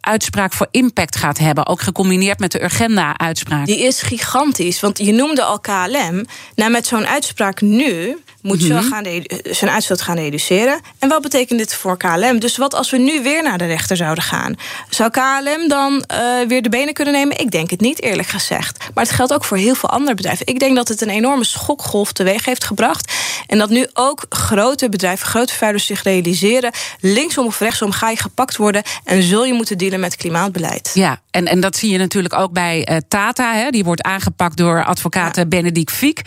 [0.00, 1.66] uitspraak voor impact gaat hebben?
[1.66, 3.66] Ook gecombineerd met de Urgenda-uitspraak.
[3.66, 4.80] Die is gigantisch.
[4.80, 6.24] Want je noemde al KLM.
[6.60, 9.04] Nou, met zo'n uitspraak nu moet mm gaan
[9.50, 10.80] zijn uitstoot gaan reduceren.
[10.98, 12.38] En wat betekent dit voor KLM?
[12.38, 14.54] Dus wat als we nu weer naar de rechter zouden gaan?
[14.88, 17.38] Zou KLM dan uh, weer de benen kunnen nemen?
[17.38, 18.78] Ik denk het niet, eerlijk gezegd.
[18.94, 20.46] Maar het geldt ook voor heel veel andere bedrijven.
[20.46, 23.12] Ik denk dat het een enorme schokgolf teweeg heeft gebracht.
[23.46, 26.72] En dat nu ook grote bedrijven, grote vervuilers zich realiseren...
[27.00, 28.82] linksom of rechtsom ga je gepakt worden...
[29.04, 30.90] en zul je moeten dealen met klimaatbeleid.
[30.94, 33.54] Ja, en, en dat zie je natuurlijk ook bij uh, Tata.
[33.54, 33.70] Hè.
[33.70, 35.46] Die wordt aangepakt door advocaat ja.
[35.46, 36.22] Benedict Fiek.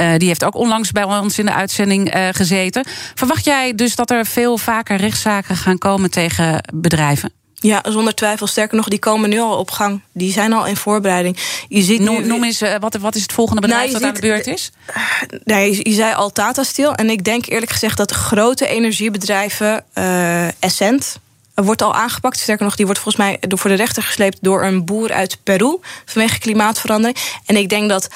[0.00, 2.84] Uh, die heeft ook onlangs bij ons in de uitzending uh, gezeten.
[3.14, 7.32] Verwacht jij dus dat er veel vaker rechtszaken gaan komen tegen bedrijven?
[7.54, 8.46] Ja, zonder twijfel.
[8.46, 10.00] Sterker nog, die komen nu al op gang.
[10.12, 11.36] Die zijn al in voorbereiding.
[11.68, 12.26] Je ziet noem, nu...
[12.26, 14.70] noem eens, uh, wat, wat is het volgende bedrijf nou, dat aan de beurt is?
[15.44, 16.94] Nee, je, zei al Tata Steel.
[16.94, 19.84] En ik denk eerlijk gezegd dat grote energiebedrijven...
[19.94, 21.18] Uh, Essent,
[21.54, 22.38] wordt al aangepakt.
[22.38, 24.38] Sterker nog, die wordt volgens mij voor de rechter gesleept...
[24.40, 27.18] door een boer uit Peru vanwege klimaatverandering.
[27.46, 28.08] En ik denk dat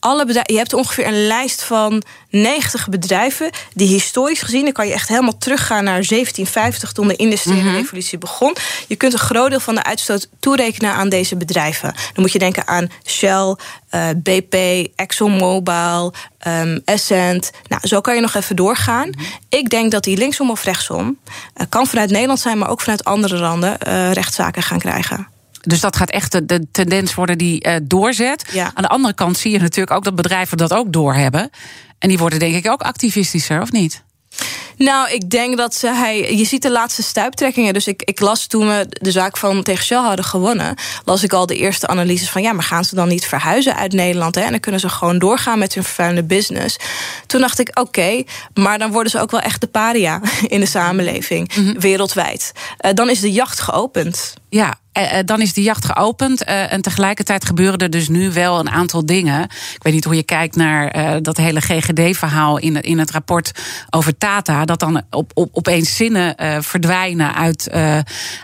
[0.00, 4.86] alle bedrijven, je hebt ongeveer een lijst van 90 bedrijven die historisch gezien, dan kan
[4.86, 7.74] je echt helemaal teruggaan naar 1750 toen de industriële mhm.
[7.74, 8.56] revolutie begon.
[8.86, 11.92] Je kunt een groot deel van de uitstoot toerekenen aan deze bedrijven.
[11.92, 13.56] Dan moet je denken aan Shell,
[13.94, 14.54] uh, eh, BP,
[14.96, 16.12] ExxonMobil,
[16.46, 17.50] um, Essent.
[17.68, 19.08] Nou, zo kan je nog even doorgaan.
[19.08, 19.24] Mhm.
[19.48, 21.18] Ik denk dat die linksom of rechtsom,
[21.56, 25.28] uh, kan vanuit Nederland zijn, maar ook vanuit andere landen, uh, rechtszaken gaan krijgen.
[25.60, 28.44] Dus dat gaat echt de, tendens worden die uh, doorzet.
[28.52, 28.70] Ja.
[28.74, 31.50] Aan de andere kant zie je natuurlijk ook dat bedrijven dat ook doorhebben.
[31.98, 34.02] En die worden denk ik ook activistischer, of niet?
[34.84, 36.36] Nou, ik denk dat ze, hij.
[36.36, 37.72] Je ziet de laatste stuiptrekkingen.
[37.72, 40.74] Dus ik, ik las toen we de zaak van tegen Shell hadden gewonnen.
[41.04, 42.42] las ik al de eerste analyses van.
[42.42, 44.34] ja, maar gaan ze dan niet verhuizen uit Nederland?
[44.34, 44.40] Hè?
[44.40, 46.78] En dan kunnen ze gewoon doorgaan met hun vervuilende business.
[47.26, 50.66] Toen dacht ik, oké, maar dan worden ze ook wel echt de paria in de
[50.66, 51.54] samenleving.
[51.54, 51.78] Mhm.
[51.78, 52.52] Wereldwijd.
[52.80, 54.34] Uh, dan is de jacht geopend.
[54.48, 56.44] Ja, eh, eh, dan is de jacht geopend.
[56.44, 59.42] Eh, en tegelijkertijd gebeuren er dus nu wel een aantal dingen.
[59.74, 63.52] Ik weet niet hoe je kijkt naar dat hele GGD-verhaal in, in het rapport
[63.90, 64.64] over Tata.
[64.70, 67.70] Dat dan op, op, opeens zinnen verdwijnen uit,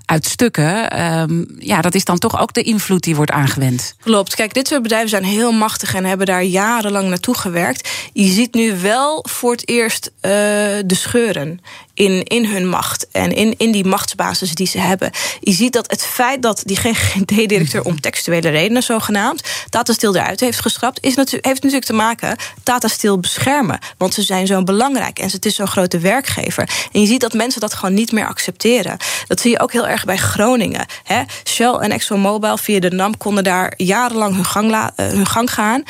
[0.05, 0.91] uit stukken.
[0.91, 3.95] Ehm, ja, dat is dan toch ook de invloed die wordt aangewend.
[4.01, 4.35] Klopt.
[4.35, 7.89] Kijk, dit soort bedrijven zijn heel machtig en hebben daar jarenlang naartoe gewerkt.
[8.13, 11.61] Je ziet nu wel voor het eerst de scheuren
[11.97, 15.11] in, in hun macht en in, in die machtsbasis die ze hebben.
[15.41, 20.41] Je ziet dat het feit dat die GGD-directeur om textuele redenen zogenaamd Tata Steel eruit
[20.41, 23.79] heeft geschrapt, is heeft natuurlijk te maken Tata Steel beschermen.
[23.99, 26.71] Want ze zijn zo belangrijk en het is zo'n grote werkgever.
[26.93, 28.97] En je ziet dat mensen dat gewoon niet meer accepteren.
[29.27, 30.87] Dat zie je ook heel erg bij Groningen.
[31.05, 31.23] Hè?
[31.45, 35.83] Shell en ExxonMobil via de NAM konden daar jarenlang hun gang, uh, hun gang gaan.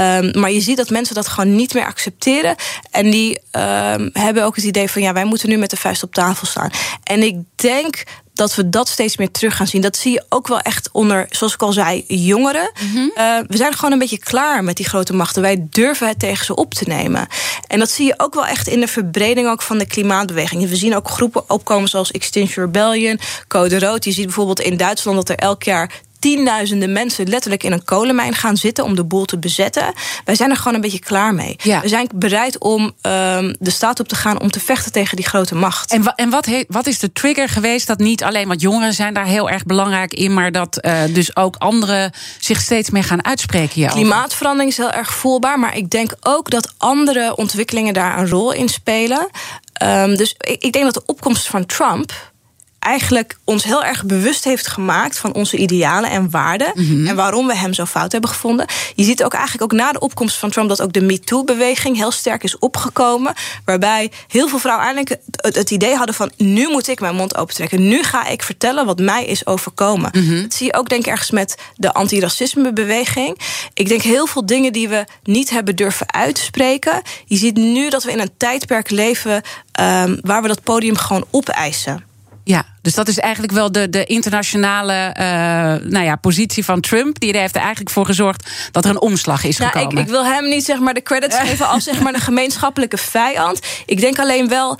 [0.00, 2.54] Um, maar je ziet dat mensen dat gewoon niet meer accepteren.
[2.90, 6.02] En die um, hebben ook het idee van ja, wij moeten nu met de vuist
[6.02, 6.70] op tafel staan.
[7.02, 8.02] En ik denk
[8.34, 9.80] dat we dat steeds meer terug gaan zien.
[9.80, 12.70] Dat zie je ook wel echt onder, zoals ik al zei, jongeren.
[12.80, 13.12] Mm -hmm.
[13.16, 15.42] uh, we zijn gewoon een beetje klaar met die grote machten.
[15.42, 17.26] Wij durven het tegen ze op te nemen.
[17.66, 20.68] En dat zie je ook wel echt in de verbreding ook van de klimaatbeweging.
[20.68, 24.04] We zien ook groepen opkomen zoals Extinction Rebellion, Code Rood.
[24.04, 28.34] Je ziet bijvoorbeeld in Duitsland dat er elk jaar tienduizenden mensen letterlijk in een kolenmijn
[28.34, 29.94] gaan zitten om de boel te bezetten.
[30.24, 31.56] Wij zijn er gewoon een beetje klaar mee.
[31.62, 35.26] We zijn bereid om um, de staat op te gaan om te vechten tegen die
[35.26, 35.92] grote macht.
[35.92, 39.24] En, en wat, wat, is de trigger geweest dat niet alleen wat jongeren zijn daar
[39.24, 43.74] heel erg belangrijk in, maar dat uh, dus ook anderen zich steeds meer gaan uitspreken
[43.74, 44.00] hierover?
[44.00, 48.52] Klimaatverandering is heel erg voelbaar, maar ik denk ook dat andere ontwikkelingen daar een rol
[48.52, 49.28] in spelen.
[49.82, 52.31] Um, dus ik, ik denk dat de opkomst van Trump
[52.82, 56.72] eigenlijk ons heel erg bewust heeft gemaakt van onze idealen en waarden.
[56.74, 57.06] Mhm.
[57.06, 58.66] En waarom we hem zo fout hebben gevonden.
[58.94, 62.10] Je ziet ook eigenlijk ook na de opkomst van Trump dat ook de MeToo-beweging heel
[62.10, 63.34] sterk is opgekomen.
[63.64, 67.36] Waarbij heel veel vrouwen eigenlijk het, het idee hadden van nu moet ik mijn mond
[67.36, 67.88] opentrekken.
[67.88, 70.10] Nu ga ik vertellen wat mij is overkomen.
[70.12, 70.42] Mhm.
[70.42, 73.38] Dat zie je ook denk ik ergens met de antiracisme-beweging.
[73.74, 77.02] Ik denk heel veel dingen die we niet hebben durven uitspreken.
[77.26, 79.42] Je ziet nu dat we in een tijdperk leven
[79.72, 82.10] ehm, waar we dat podium gewoon opeisen.
[82.44, 85.24] Ja, dus dat is eigenlijk wel de, de internationale eh,
[85.90, 87.20] nou ja, positie van Trump.
[87.20, 90.02] Die heeft er eigenlijk voor gezorgd dat er een omslag is Nou, ik, gekomen.
[90.02, 93.60] ik wil hem niet zeg maar, de credits geven als zeg maar, de gemeenschappelijke vijand.
[93.86, 94.78] Ik denk alleen wel.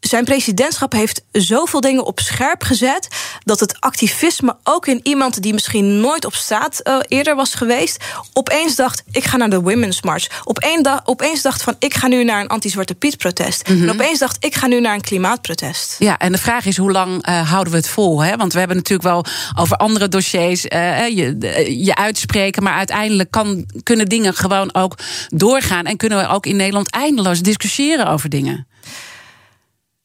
[0.00, 3.08] Zijn presidentschap heeft zoveel dingen op scherp gezet.
[3.44, 8.04] dat het activisme ook in iemand die misschien nooit op straat eh, eerder was geweest.
[8.32, 10.26] opeens dacht: ik ga naar de Women's March.
[10.44, 13.68] Opeen da- opeens dacht van: ik ga nu naar een anti-Zwarte Piet-protest.
[13.68, 13.82] Mhm.
[13.82, 15.96] En opeens dacht: ik ga nu naar een klimaatprotest.
[15.98, 18.22] Ja, en de vraag is hoe lang eh, houden we het vol?
[18.22, 18.36] Hè?
[18.36, 19.24] Want we hebben natuurlijk wel
[19.56, 21.36] over andere dossiers eh, je,
[21.84, 22.62] je uitspreken.
[22.62, 24.94] Maar uiteindelijk kan, kunnen dingen gewoon ook
[25.28, 25.84] doorgaan.
[25.84, 28.66] En kunnen we ook in Nederland eindeloos discussiëren over dingen.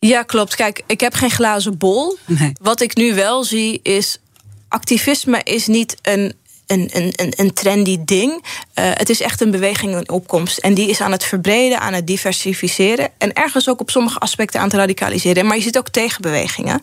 [0.07, 0.55] Ja, klopt.
[0.55, 2.17] Kijk, ik heb geen glazen bol.
[2.25, 2.51] Nee.
[2.61, 4.17] Wat ik nu wel zie is.
[4.67, 6.33] activisme is niet een.
[6.67, 8.43] Een, een, trendy ding.
[8.73, 10.57] Eh, het is echt een beweging in opkomst.
[10.57, 13.09] En die is aan het verbreden, aan het diversificeren.
[13.17, 15.45] En ergens ook op sommige aspecten aan het radicaliseren.
[15.45, 16.81] Maar je ziet ook tegenbewegingen.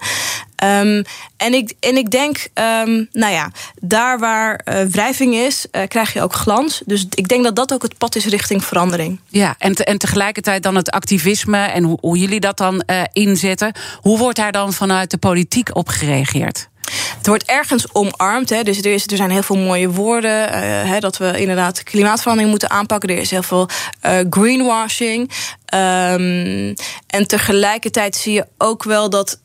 [0.57, 1.03] Ehm,
[1.37, 6.13] en, ik, en ik denk, ehm, nou ja, daar waar eh, wrijving is, eh, krijg
[6.13, 6.83] je ook glans.
[6.87, 9.21] Dus ik denk dat dat ook het pad is richting verandering.
[9.29, 13.73] Ja, en, en tegelijkertijd dan het activisme en hoe, hoe jullie dat dan inzetten.
[14.01, 16.69] Hoe wordt daar dan vanuit de politiek op gereageerd?
[17.17, 18.51] Het wordt ergens omarmd.
[18.51, 18.63] Hè.
[18.63, 20.53] Dus er, is, er zijn heel veel mooie woorden.
[20.53, 23.09] eh, hè, dat we inderdaad klimaatverandering moeten aanpakken.
[23.09, 23.69] Er is heel veel
[24.01, 25.31] eh, greenwashing.
[25.65, 26.75] Ehm,
[27.07, 29.41] en tegelijkertijd zie je ook wel dat.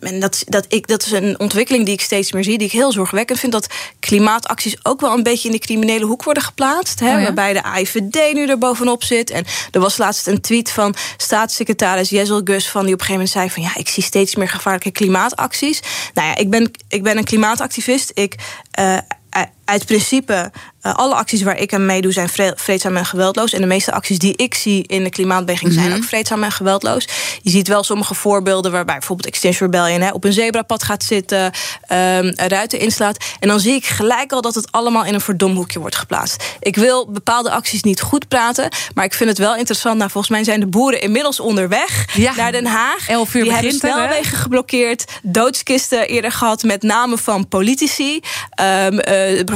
[0.00, 2.72] En dat, dat, ik, dat is een ontwikkeling die ik steeds meer zie, die ik
[2.72, 3.52] heel zorgwekkend vind.
[3.52, 3.66] Dat
[4.00, 7.00] klimaatacties ook wel een beetje in de criminele hoek worden geplaatst.
[7.00, 7.22] Hè, Oh ja?
[7.22, 9.30] Waarbij de AIVD nu er bovenop zit.
[9.30, 12.68] En er was laatst een tweet van staatssecretaris Jezel Gus.
[12.68, 15.80] Van die op een gegeven moment zei: van ja, ik zie steeds meer gevaarlijke klimaatacties.
[16.14, 18.10] Nou ja, ik ben, ik ben een klimaatactivist.
[18.14, 18.34] Ik.
[18.70, 18.98] eh,
[19.70, 23.52] uit principe, eh, alle acties waar ik aan meedoe zijn vre- vreedzaam en geweldloos.
[23.52, 27.08] En de meeste acties die ik zie in de klimaatbeweging zijn ook vreedzaam en geweldloos.
[27.42, 31.52] Je ziet wel sommige voorbeelden waarbij bijvoorbeeld Extinction Rebellion hè, op een zebrapad gaat zitten,
[31.86, 33.24] ehm, ruiten inslaat.
[33.40, 36.44] En dan zie ik gelijk al dat het allemaal in een verdomhoekje wordt geplaatst.
[36.60, 39.98] Ik wil bepaalde acties niet goed praten, maar ik vind het wel interessant.
[39.98, 42.34] Nou, volgens mij zijn de boeren inmiddels onderweg Ja.
[42.36, 43.08] naar Den Haag.
[43.08, 48.20] 11 uur die hebben snelwegen geblokkeerd, doodskisten eerder gehad met namen van politici.
[48.50, 48.86] Eh,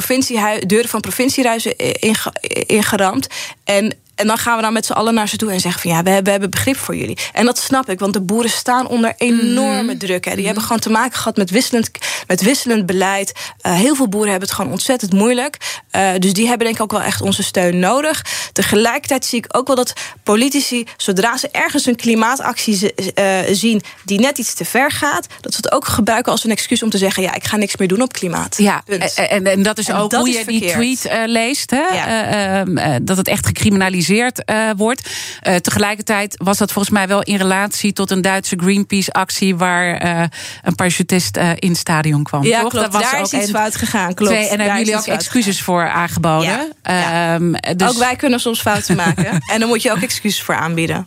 [0.07, 2.33] de provinciehui- deuren van provinciehuizen inge-
[2.67, 3.27] ingeramd.
[3.64, 5.90] En, en dan gaan we dan met z'n allen naar ze toe en zeggen van
[5.90, 7.18] ja, we hebben, we hebben begrip voor jullie.
[7.33, 9.98] En dat snap ik, want de boeren staan onder enorme Mhm.
[9.98, 10.24] druk.
[10.24, 10.35] Hè.
[10.35, 11.90] Die hebben gewoon te maken gehad met wisselend,
[12.27, 13.33] met wisselend beleid.
[13.61, 15.57] Eh, heel veel boeren hebben het gewoon ontzettend moeilijk.
[15.90, 18.24] Eh, dus die hebben denk ik ook wel echt onze steun nodig.
[18.53, 24.20] Tegelijkertijd zie ik ook wel dat politici, zodra ze ergens een klimaatactie eh, zien die
[24.20, 26.98] net iets te ver gaat, dat ze het ook gebruiken als een excuus om te
[26.98, 28.57] zeggen: ja, ik ga niks meer doen op klimaat.
[28.59, 28.83] Ja,
[29.14, 31.70] en, en, dat is En ook dat hoe je die tweet leest.
[31.70, 31.77] Hè?
[31.77, 32.07] Ja.
[32.07, 35.11] Eh, ehm, eh, dat het echt gecriminaliseerd eh, wordt.
[35.40, 39.57] Eh, tegelijkertijd was dat volgens mij wel in relatie tot een Duitse Greenpeace-actie.
[39.57, 40.23] waar eh,
[40.62, 42.45] een parachutist in het stadion kwam.
[42.45, 42.71] Ja, toch?
[42.71, 42.85] klopt.
[42.85, 44.14] Dat was Daar ook is iets fout gegaan.
[44.14, 44.33] Klopt.
[44.33, 46.49] Twee, en daar hebben jullie ook excuses voor aangeboden.
[46.49, 47.35] Ja, ja.
[47.35, 49.40] Ehm, dus Ook wij kunnen soms fouten maken.
[49.53, 51.05] en dan moet je ook excuses voor aanbieden.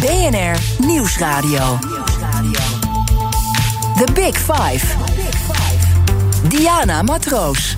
[0.00, 1.78] BNR Nieuwsradio.
[3.96, 4.86] The Big Five.
[6.48, 7.76] Diana Matroos.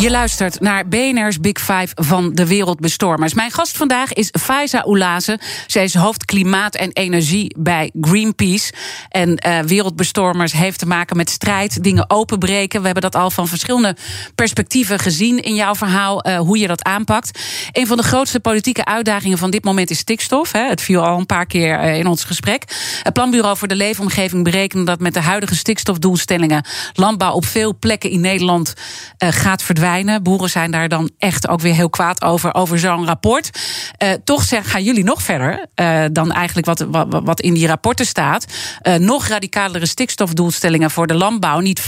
[0.00, 3.34] Je luistert naar BNR's Big Five van de Wereldbestormers.
[3.34, 5.38] Mijn gast vandaag is Faiza Oulaze.
[5.66, 8.72] Zij is hoofd klimaat en energie bij Greenpeace.
[9.08, 12.80] En eh, Wereldbestormers heeft te maken met strijd, dingen openbreken.
[12.80, 13.96] We hebben dat al van verschillende
[14.34, 17.40] perspectieven gezien in jouw verhaal, eh, hoe je dat aanpakt.
[17.72, 20.52] Een van de grootste politieke uitdagingen van dit moment is stikstof.
[20.52, 20.68] Hè.
[20.68, 22.64] Het viel al een paar keer eh, in ons gesprek.
[23.02, 28.10] Het Planbureau voor de Leefomgeving berekent dat met de huidige stikstofdoelstellingen landbouw op veel plekken
[28.10, 28.74] in Nederland
[29.18, 29.88] gaat verdwijnen.
[30.22, 33.50] Boeren zijn daar dan echt ook weer heel kwaad over, over zo'n rapport.
[33.96, 38.06] Eh, toch gaan jullie nog verder eh, dan eigenlijk wat, wat, wat in die rapporten
[38.06, 38.44] staat.
[38.80, 41.58] Eh, nog radicalere stikstofdoelstellingen voor de landbouw.
[41.58, 41.84] Niet 50%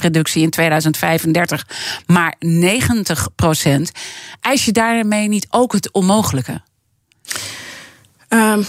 [0.00, 1.66] reductie in 2035,
[2.06, 3.90] maar 90%.
[4.40, 6.62] Eis je daarmee niet ook het onmogelijke?
[8.28, 8.62] Ehm,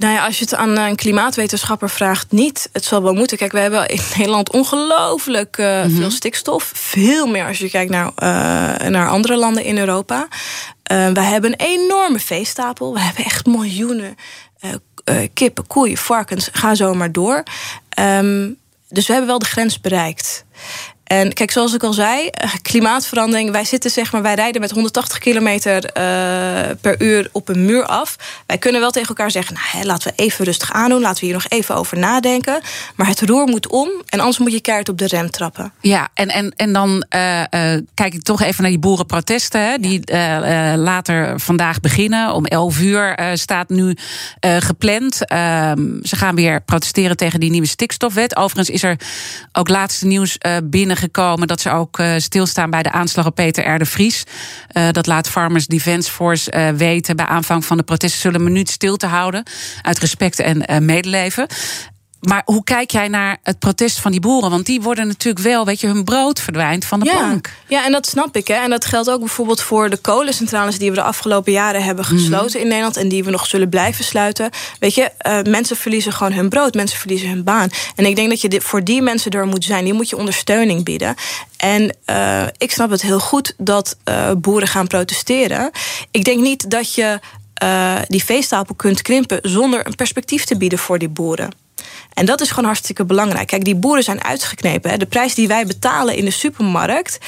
[0.00, 2.68] nou ja, als je het aan een klimaatwetenschapper vraagt, niet.
[2.72, 3.38] Het zal wel moeten.
[3.38, 6.72] Kijk, we hebben in Nederland ongelooflijk eh, veel stikstof.
[6.74, 10.28] Veel meer als je kijkt naar, eh, naar andere landen in Europa.
[10.82, 12.92] Eh, we hebben een enorme veestapel.
[12.92, 14.16] We hebben echt miljoenen.
[15.04, 17.42] eh, kippen, koeien, varkens, ga zo maar door.
[17.98, 18.56] Um,
[18.88, 20.44] dus we hebben wel de grens bereikt.
[21.10, 23.50] En kijk, zoals ik al zei, eh, klimaatverandering.
[23.50, 27.84] Wij zitten zeg maar, wij rijden met 180 kilometer uh, per uur op een muur
[27.84, 28.16] af.
[28.46, 31.24] Wij kunnen wel tegen elkaar zeggen, nou, hè, laten we even rustig aandoen, laten we
[31.24, 32.60] hier nog even over nadenken.
[32.96, 35.72] Maar het roer moet om en anders moet je keihard op de rem trappen.
[35.80, 37.42] Ja, en, en, en dan uh,
[37.94, 40.00] kijk ik toch even naar die boerenprotesten, hè, die
[40.76, 42.34] later vandaag beginnen.
[42.34, 43.96] Om 11 uur staat nu
[44.40, 45.26] gepland.
[45.26, 48.36] Ehm, ze gaan weer protesteren tegen die nieuwe stikstofwet.
[48.36, 48.96] Overigens is er
[49.52, 53.80] ook laatste nieuws binnen gekomen dat ze ook uh, stilstaan bij de aanslag op Peter
[53.80, 53.86] R.
[53.86, 54.24] Vries.
[54.72, 57.16] Uh, dat laat Farmers Defence Force uh, weten.
[57.16, 59.42] Bij aanvang van de protesten zullen een minuut stil te houden.
[59.82, 61.46] Uit respect en medeleven.
[62.20, 64.50] Maar hoe kijk jij naar het protest van die boeren?
[64.50, 67.16] Want die worden natuurlijk wel, weet je, hun brood verdwijnt van de ja.
[67.16, 67.52] plank.
[67.68, 68.48] Ja, en dat snap ik.
[68.48, 68.54] Hè.
[68.54, 72.14] En dat geldt ook bijvoorbeeld voor de kolencentrales die we de afgelopen jaren hebben mhm.
[72.14, 74.50] gesloten in Nederland en die we nog zullen blijven sluiten.
[74.78, 77.68] Weet je, uh, mensen verliezen gewoon hun brood, mensen verliezen hun baan.
[77.94, 80.84] En ik denk dat je voor die mensen er moet zijn, die moet je ondersteuning
[80.84, 81.14] bieden.
[81.56, 85.70] En uh, ik snap het heel goed dat uh, boeren gaan protesteren.
[86.10, 87.20] Ik denk niet dat je
[88.06, 91.50] die veestapel kunt krimpen zonder een perspectief te bieden voor die boeren.
[92.14, 93.46] En dat is gewoon hartstikke belangrijk.
[93.46, 94.90] Kijk, die boeren zijn uitgeknepen.
[94.90, 94.96] Hè.
[94.96, 97.18] De prijs die wij betalen in de supermarkt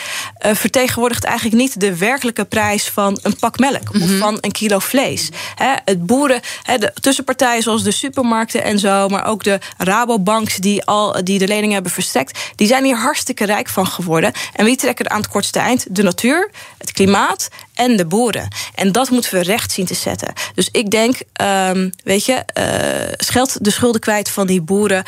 [0.46, 4.18] uh, vertegenwoordigt eigenlijk niet de werkelijke prijs van een pak melk of mhm.
[4.18, 5.30] van een kilo vlees.
[5.54, 10.56] Hè, het boeren, hè, de tussenpartijen zoals de supermarkten en zo, maar ook de Rabobanks
[10.56, 14.32] die al die de leningen hebben verstrekt, die zijn hier hartstikke rijk van geworden.
[14.52, 15.86] En wie trekken er aan het kortste eind?
[15.90, 17.48] De natuur, het klimaat
[17.82, 18.48] en de boeren.
[18.74, 20.32] En dat moeten we recht zien te zetten.
[20.54, 25.04] Dus ik denk, um, weet je, uh, scheld de schulden kwijt van die boeren.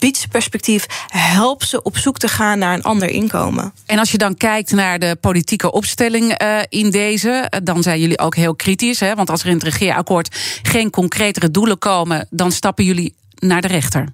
[0.00, 0.86] Uh, ze perspectief.
[1.08, 3.72] Help ze op zoek te gaan naar een ander inkomen.
[3.86, 8.18] En als je dan kijkt naar de politieke opstelling uh, in deze, dan zijn jullie
[8.18, 9.00] ook heel kritisch.
[9.00, 9.14] Hè?
[9.14, 13.68] Want als er in het regeerakkoord geen concretere doelen komen, dan stappen jullie naar de
[13.68, 14.08] rechter.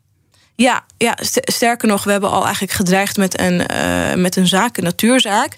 [0.60, 4.76] Ja, ja, sterker nog, we hebben al eigenlijk gedreigd met een, uh, met een zaak,
[4.76, 5.56] een natuurzaak.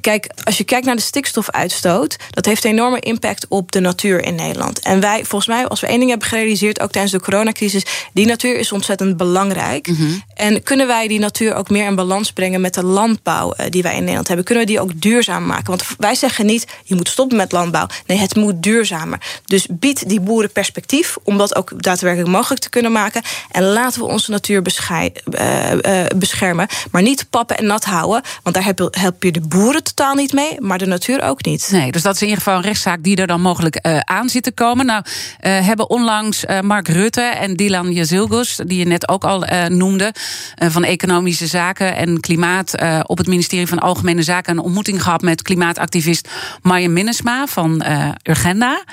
[0.00, 4.24] Kijk, als je kijkt naar de stikstofuitstoot, dat heeft een enorme impact op de natuur
[4.24, 4.78] in Nederland.
[4.78, 8.26] En wij, volgens mij, als we één ding hebben gerealiseerd, ook tijdens de coronacrisis, die
[8.26, 9.86] natuur is ontzettend belangrijk.
[9.86, 10.22] Mm -hmm.
[10.34, 13.82] En kunnen wij die natuur ook meer in balans brengen met de landbouw uh, die
[13.82, 14.46] wij in Nederland hebben?
[14.46, 15.66] Kunnen we die ook duurzaam maken?
[15.66, 17.86] Want wij zeggen niet, je moet stoppen met landbouw.
[18.06, 19.20] Nee, het moet duurzamer.
[19.44, 23.22] Dus bied die boeren perspectief om dat ook daadwerkelijk mogelijk te kunnen maken.
[23.50, 26.66] En laten we onze natuur uh, beschermen.
[26.90, 28.22] Maar niet pappen en nat houden.
[28.42, 31.68] Want daar help, je de boeren totaal niet mee, maar de natuur ook niet.
[31.72, 34.28] Nee, dus dat is in ieder geval een rechtszaak die er dan mogelijk uh, aan
[34.28, 34.86] zit te komen.
[34.86, 35.04] Nou,
[35.40, 40.14] hebben onlangs Mark Rutte en Dylan Jazilgus, die je net ook al noemde,
[40.56, 42.74] van Economische Zaken en Klimaat
[43.06, 46.28] op het ministerie van Algemene Zaken een ontmoeting gehad met klimaatactivist
[46.62, 47.84] Marja Minnesma van
[48.22, 48.84] Urgenda.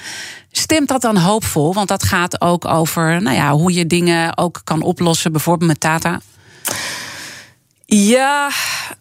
[0.52, 1.74] Stemt dat dan hoopvol?
[1.74, 5.80] Want dat gaat ook over nou ja, hoe je dingen ook kan oplossen, bijvoorbeeld met
[5.80, 6.22] Tata.
[7.86, 8.50] Ja,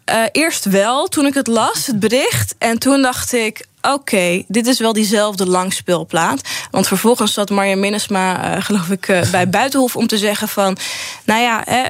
[0.09, 2.55] uh, eerst wel toen ik het las, het bericht.
[2.57, 6.41] En toen dacht ik, oké, okay, dit is wel diezelfde langspeelplaat.
[6.71, 10.77] Want vervolgens zat Marja Minnesma, uh, geloof ik, uh, bij Buitenhof om te zeggen van...
[11.25, 11.83] nou ja, hè,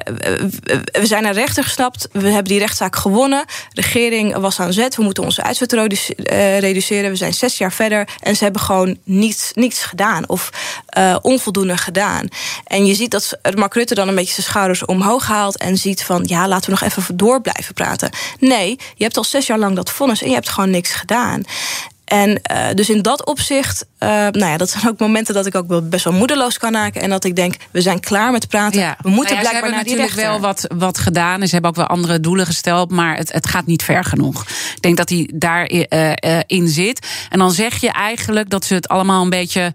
[1.00, 3.44] we zijn naar rechter gestapt, we hebben die rechtszaak gewonnen.
[3.72, 7.10] De regering was aan zet, we moeten onze uitzet reduceren.
[7.10, 10.28] We zijn zes jaar verder en ze hebben gewoon niets, niets gedaan.
[10.28, 10.50] Of
[11.22, 12.28] onvoldoende gedaan.
[12.64, 15.56] En je ziet dat Mark Rutte dan een beetje zijn schouders omhoog haalt...
[15.56, 18.10] en ziet van, ja, laten we nog even door blijven praten.
[18.38, 21.42] Nee, je hebt al zes jaar lang dat vonnis en je hebt gewoon niks gedaan.
[22.12, 25.54] En uh, dus in dat opzicht, uh, nou ja, dat zijn ook momenten dat ik
[25.54, 27.00] ook wel best wel moedeloos kan raken.
[27.00, 28.80] En dat ik denk, we zijn klaar met praten.
[28.80, 28.96] Ja.
[29.00, 30.22] We moeten nou ja, blijkbaar naar die rechter.
[30.22, 31.40] wel wat, wat gedaan.
[31.40, 32.90] En ze hebben ook wel andere doelen gesteld.
[32.90, 34.42] Maar het, het gaat niet ver genoeg.
[34.48, 37.06] Ik denk dat hij daarin uh, in zit.
[37.28, 39.72] En dan zeg je eigenlijk dat ze het allemaal een beetje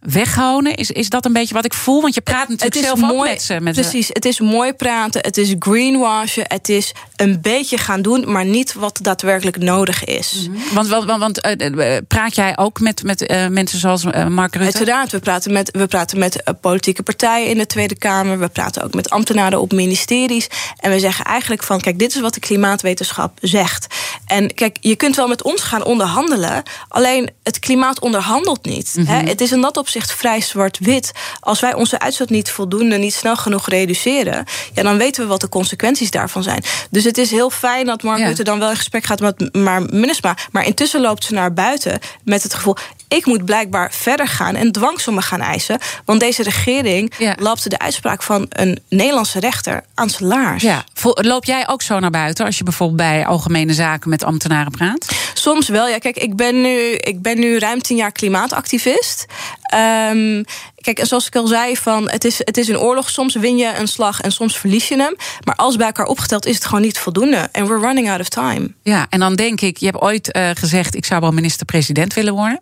[0.00, 0.74] weghouden?
[0.74, 2.00] Is, is dat een beetje wat ik voel?
[2.00, 3.60] Want je praat natuurlijk het zelf mooi, met ze.
[3.60, 6.44] Met precies, het is mooi praten, het is greenwashen...
[6.46, 10.46] het is een beetje gaan doen, maar niet wat daadwerkelijk nodig is.
[10.48, 10.74] Mm -hmm.
[10.74, 14.78] Want, want, want uh, praat jij ook met, met uh, mensen zoals uh, Mark Rutte?
[14.78, 18.38] Uiteraard, we praten met, we praten met politieke partijen in de Tweede Kamer...
[18.38, 20.48] we praten ook met ambtenaren op ministeries...
[20.76, 23.86] en we zeggen eigenlijk van, kijk, dit is wat de klimaatwetenschap zegt.
[24.28, 26.62] En kijk, je kunt wel met ons gaan onderhandelen...
[26.88, 28.94] alleen het klimaat onderhandelt niet.
[28.96, 29.14] Mm -hmm.
[29.14, 29.28] hè?
[29.28, 31.12] Het is in dat opzicht vrij zwart-wit.
[31.40, 35.40] Als wij onze uitstoot niet voldoende, niet snel genoeg reduceren, ja, dan weten we wat
[35.40, 36.62] de consequenties daarvan zijn.
[36.90, 38.26] Dus het is heel fijn dat Mark ja.
[38.26, 40.36] Rutte dan wel in gesprek gaat met maar Minnesma.
[40.52, 42.76] Maar intussen loopt ze naar buiten met het gevoel
[43.08, 45.78] ik moet blijkbaar verder gaan en dwangsommen gaan eisen.
[46.04, 47.34] Want deze regering Ja.
[47.38, 50.62] lapte de uitspraak van een Nederlandse rechter aan zijn laars.
[50.62, 50.84] Ja.
[51.02, 55.06] Loop jij ook zo naar buiten als je bijvoorbeeld bij algemene zaken met ambtenaren praat?
[55.34, 55.88] Soms wel.
[55.88, 59.26] Ja, kijk, ik ben nu, ik ben nu ruim tien jaar klimaatactivist.
[59.62, 60.42] Ehm,
[60.80, 63.10] kijk, en zoals ik al zei, van, het, is, het is een oorlog.
[63.10, 65.16] Soms win je een slag en soms verlies je hem.
[65.44, 67.48] Maar als bij elkaar opgeteld is het gewoon niet voldoende.
[67.52, 68.72] En we're running out of time.
[68.82, 72.34] Ja, en dan denk ik, je hebt ooit eh, gezegd: ik zou wel minister-president willen
[72.34, 72.60] worden.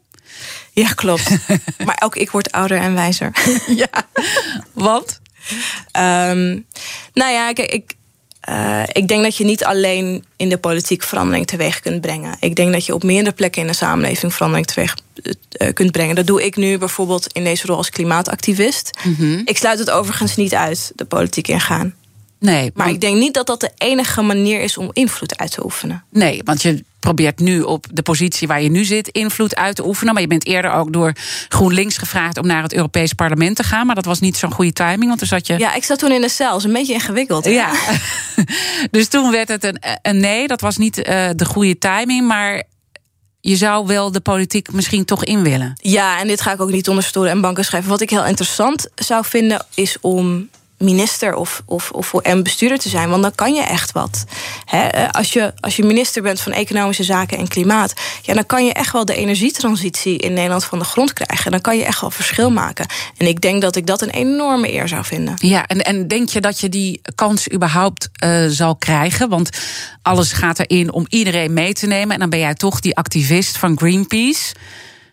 [0.73, 1.31] Ja, klopt.
[1.87, 3.33] maar ook ik word ouder en wijzer.
[3.67, 4.09] Ja.
[4.73, 5.21] Want?
[5.91, 6.59] Ehm,
[7.13, 7.95] nou ja, kijk, ik,
[8.41, 12.37] eh, ik denk dat je niet alleen in de politiek verandering teweeg kunt brengen.
[12.41, 14.97] Ik denk dat je op meerdere plekken in de samenleving verandering teweeg
[15.51, 16.15] eh, kunt brengen.
[16.15, 18.91] Dat doe ik nu bijvoorbeeld in deze rol als klimaatactivist.
[19.45, 21.95] Ik sluit het overigens niet uit, de politiek ingaan.
[22.39, 25.65] Nee, Maar ik denk niet dat dat de enige manier is om invloed uit te
[25.65, 26.05] oefenen.
[26.11, 29.87] Nee, want je probeert nu op de positie waar je nu zit invloed uit te
[29.87, 30.13] oefenen.
[30.13, 31.13] Maar je bent eerder ook door
[31.49, 33.87] GroenLinks gevraagd om naar het Europees Parlement te gaan.
[33.87, 35.59] Maar dat was niet zo'n goede timing, want toen zat je.
[35.59, 36.57] Ja, ik zat toen in de cel.
[36.57, 37.45] Is een beetje ingewikkeld.
[37.45, 37.51] hè?
[37.51, 37.73] Ja.
[38.91, 40.47] dus toen werd het een, een nee.
[40.47, 42.27] Dat was niet eh, de goede timing.
[42.27, 42.63] Maar
[43.41, 45.73] je zou wel de politiek misschien toch in willen.
[45.77, 47.91] Ja, en dit ga ik ook niet onder stoelen en banken schrijven.
[47.91, 52.89] Wat ik heel interessant zou vinden is om minister of, of, of en bestuurder te
[52.89, 53.09] zijn.
[53.09, 54.25] Want dan kan je echt wat.
[54.71, 57.95] Eh, als, je, als je minister bent van Economische Zaken en Klimaat...
[58.23, 61.51] Ja, dan kan je echt wel de energietransitie in Nederland van de grond krijgen.
[61.51, 62.87] Dan kan je echt wel verschil maken.
[63.17, 65.35] En ik denk dat ik dat een enorme eer zou vinden.
[65.39, 69.29] Ja, en, en denk je dat je die kans überhaupt eh, zal krijgen?
[69.29, 69.51] Want
[70.03, 72.15] alles gaat erin om iedereen mee te nemen.
[72.15, 74.55] En dan ben jij toch die activist van Greenpeace.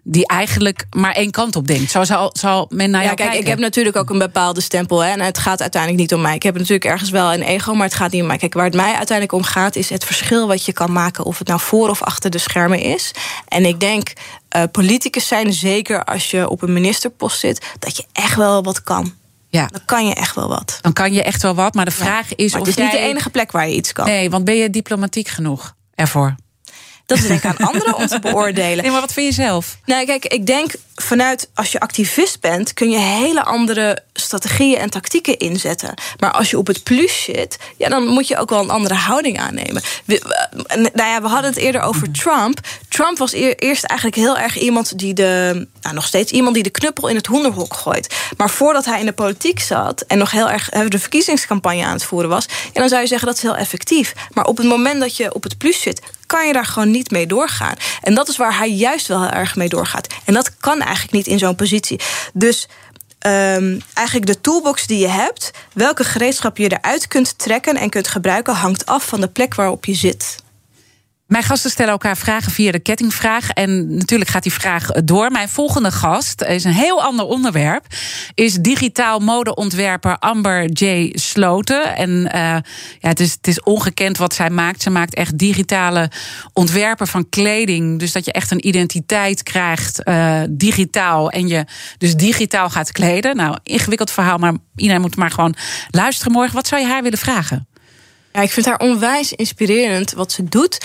[0.06, 1.91] Die eigenlijk maar één kant op denkt.
[1.91, 3.45] Zo zal, zal men naar ja, jou kijk, kijken.
[3.45, 4.99] ik heb natuurlijk ook een bepaalde stempel.
[5.04, 6.36] Hè, en het gaat uiteindelijk niet om mij.
[6.36, 8.38] Ik heb natuurlijk ergens wel een ego, maar het gaat niet om mij.
[8.38, 11.24] Kijk, waar het mij uiteindelijk om gaat, is het verschil wat je kan maken.
[11.26, 13.12] Of het nou voor of achter de schermen is.
[13.47, 14.14] En ik denk,
[14.49, 18.84] eh politicus zijn, zeker als je op een ministerpost zit, dat je echt wel wat
[18.84, 19.14] kan.
[19.49, 20.78] Ja, Dan kan je echt wel wat.
[20.82, 21.74] dan kan je echt wel wat.
[21.74, 23.91] Maar de vraag is Maar of het is niet de enige plek waar je iets
[23.93, 24.06] kan.
[24.06, 26.36] Nee, want ben je diplomatiek genoeg ervoor?
[27.06, 28.84] Dat is denk ik aan anderen om te beoordelen.
[28.84, 29.78] Nee, maar wat vind je zelf?
[29.86, 34.89] Nou, kijk, ik denk vanuit als je activist bent, kun je hele andere strategieën en
[34.89, 35.93] tactieken inzetten.
[36.20, 38.93] Maar als je op het plus zit, ja, dan moet je ook wel een andere
[38.93, 39.82] houding aannemen.
[40.06, 40.22] We,
[40.93, 42.60] nou ja, we hadden het eerder over Trump.
[42.89, 46.64] Trump was eer- eerst eigenlijk heel erg iemand die de, nou nog steeds iemand die
[46.64, 48.16] de knuppel in het hoenderhok gooit.
[48.38, 51.94] Maar voordat hij in de politiek zat en nog heel erg eh, de verkiezingscampagne aan
[51.94, 54.14] het voeren was, dan zou je zeggen dat is heel effectief.
[54.34, 57.12] Maar op het moment dat je op het plus zit, kan je daar gewoon niet
[57.12, 57.76] mee doorgaan.
[58.02, 60.08] En dat is waar hij juist wel heel erg mee doorgaat.
[60.26, 62.00] En dat kan eigenlijk niet in zo'n positie.
[62.34, 62.68] Dus
[63.20, 68.08] ehm, eigenlijk de toolbox die je hebt, welke gereedschap je eruit kunt trekken en kunt
[68.08, 70.43] gebruiken, hangt af van de plek waarop je zit.
[71.34, 73.50] Mijn gasten stellen elkaar vragen via de kettingvraag.
[73.50, 75.32] En natuurlijk gaat die vraag door.
[75.32, 77.86] Mijn volgende gast is een heel ander onderwerp.
[78.34, 81.12] Is digitaal modeontwerper Amber J.
[81.14, 81.96] Sloten.
[81.96, 82.42] En eh,
[83.00, 84.82] ja, het, is, het is ongekend wat zij maakt.
[84.82, 86.12] Ze maakt echt digitale
[86.54, 88.00] ontwerpen van kleding.
[88.00, 91.30] Dus dat je echt een identiteit krijgt eh, digitaal.
[91.30, 91.66] En je
[91.98, 93.36] dus digitaal gaat kleden.
[93.36, 95.56] Nou, ingewikkeld verhaal, maar iedereen moet maar gewoon
[95.90, 96.56] luisteren morgen.
[96.56, 97.68] Wat zou je haar willen vragen?
[98.34, 100.78] Ja, ik vind haar onwijs inspirerend wat ze doet.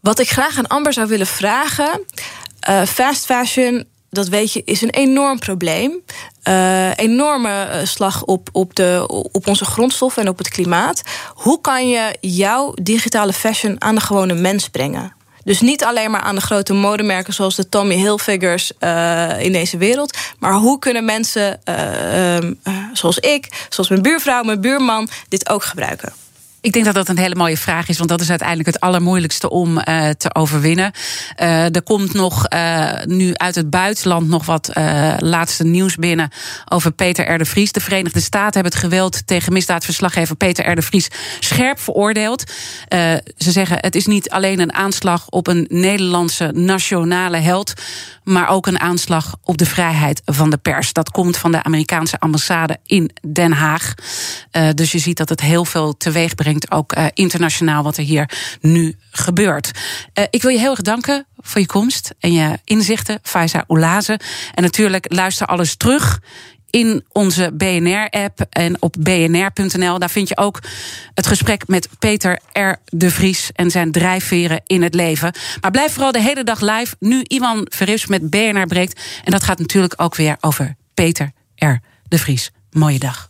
[0.00, 2.04] Wat ik graag aan Amber zou willen vragen.
[2.60, 5.92] eh, fast fashion, dat weet je, is een enorm probleem.
[6.42, 11.02] Eh, enorme eh, slag op, op, de, op onze grondstoffen en op het klimaat.
[11.34, 15.12] Hoe kan je jouw digitale fashion aan de gewone mens brengen?
[15.44, 19.76] Dus niet alleen maar aan de grote modemerken zoals de Tommy Hilfigers eh in deze
[19.76, 20.16] wereld.
[20.38, 25.48] Maar hoe kunnen mensen eh, ehm, eh, zoals ik, zoals mijn buurvrouw, mijn buurman, dit
[25.48, 26.12] ook gebruiken?
[26.62, 29.50] Ik denk dat dat een hele mooie vraag is, want dat is uiteindelijk het allermoeilijkste
[29.50, 30.92] om uh, te overwinnen.
[31.40, 34.70] Uh, er komt nog uh, nu uit het buitenland nog wat
[35.18, 36.30] laatste nieuws binnen
[36.68, 37.38] over Peter R.
[37.38, 37.72] de Vries.
[37.72, 40.74] De Verenigde Staten hebben het geweld tegen misdaadverslaggever Peter R.
[40.74, 41.08] de Vries
[41.40, 42.52] scherp veroordeeld.
[43.36, 47.72] ze zeggen het is niet alleen een aanslag op een Nederlandse nationale held,
[48.24, 50.92] maar ook een aanslag op de vrijheid van de pers.
[50.92, 53.94] Dat komt van de Amerikaanse ambassade in Den Haag.
[54.74, 56.34] dus je ziet dat het heel veel teweeg
[56.68, 58.30] ook uh, internationaal wat er hier
[58.60, 59.70] nu gebeurt.
[60.14, 64.20] Uh, ik wil je heel erg danken voor je komst en je inzichten, Faiza Oulaze.
[64.54, 66.20] En natuurlijk luister alles terug
[66.70, 69.98] in onze BNR-app en op bnr.nl.
[69.98, 70.62] Daar vind je ook
[71.14, 72.72] het gesprek met Peter R.
[72.84, 75.34] de Vries en zijn drijfveren in het leven.
[75.60, 76.96] Maar blijf vooral de hele dag live.
[76.98, 79.00] Nu Iwan Verrips met BNR breekt.
[79.24, 81.74] En dat gaat natuurlijk ook weer over Peter R.
[82.08, 82.50] de Vries.
[82.70, 83.29] Mooie dag.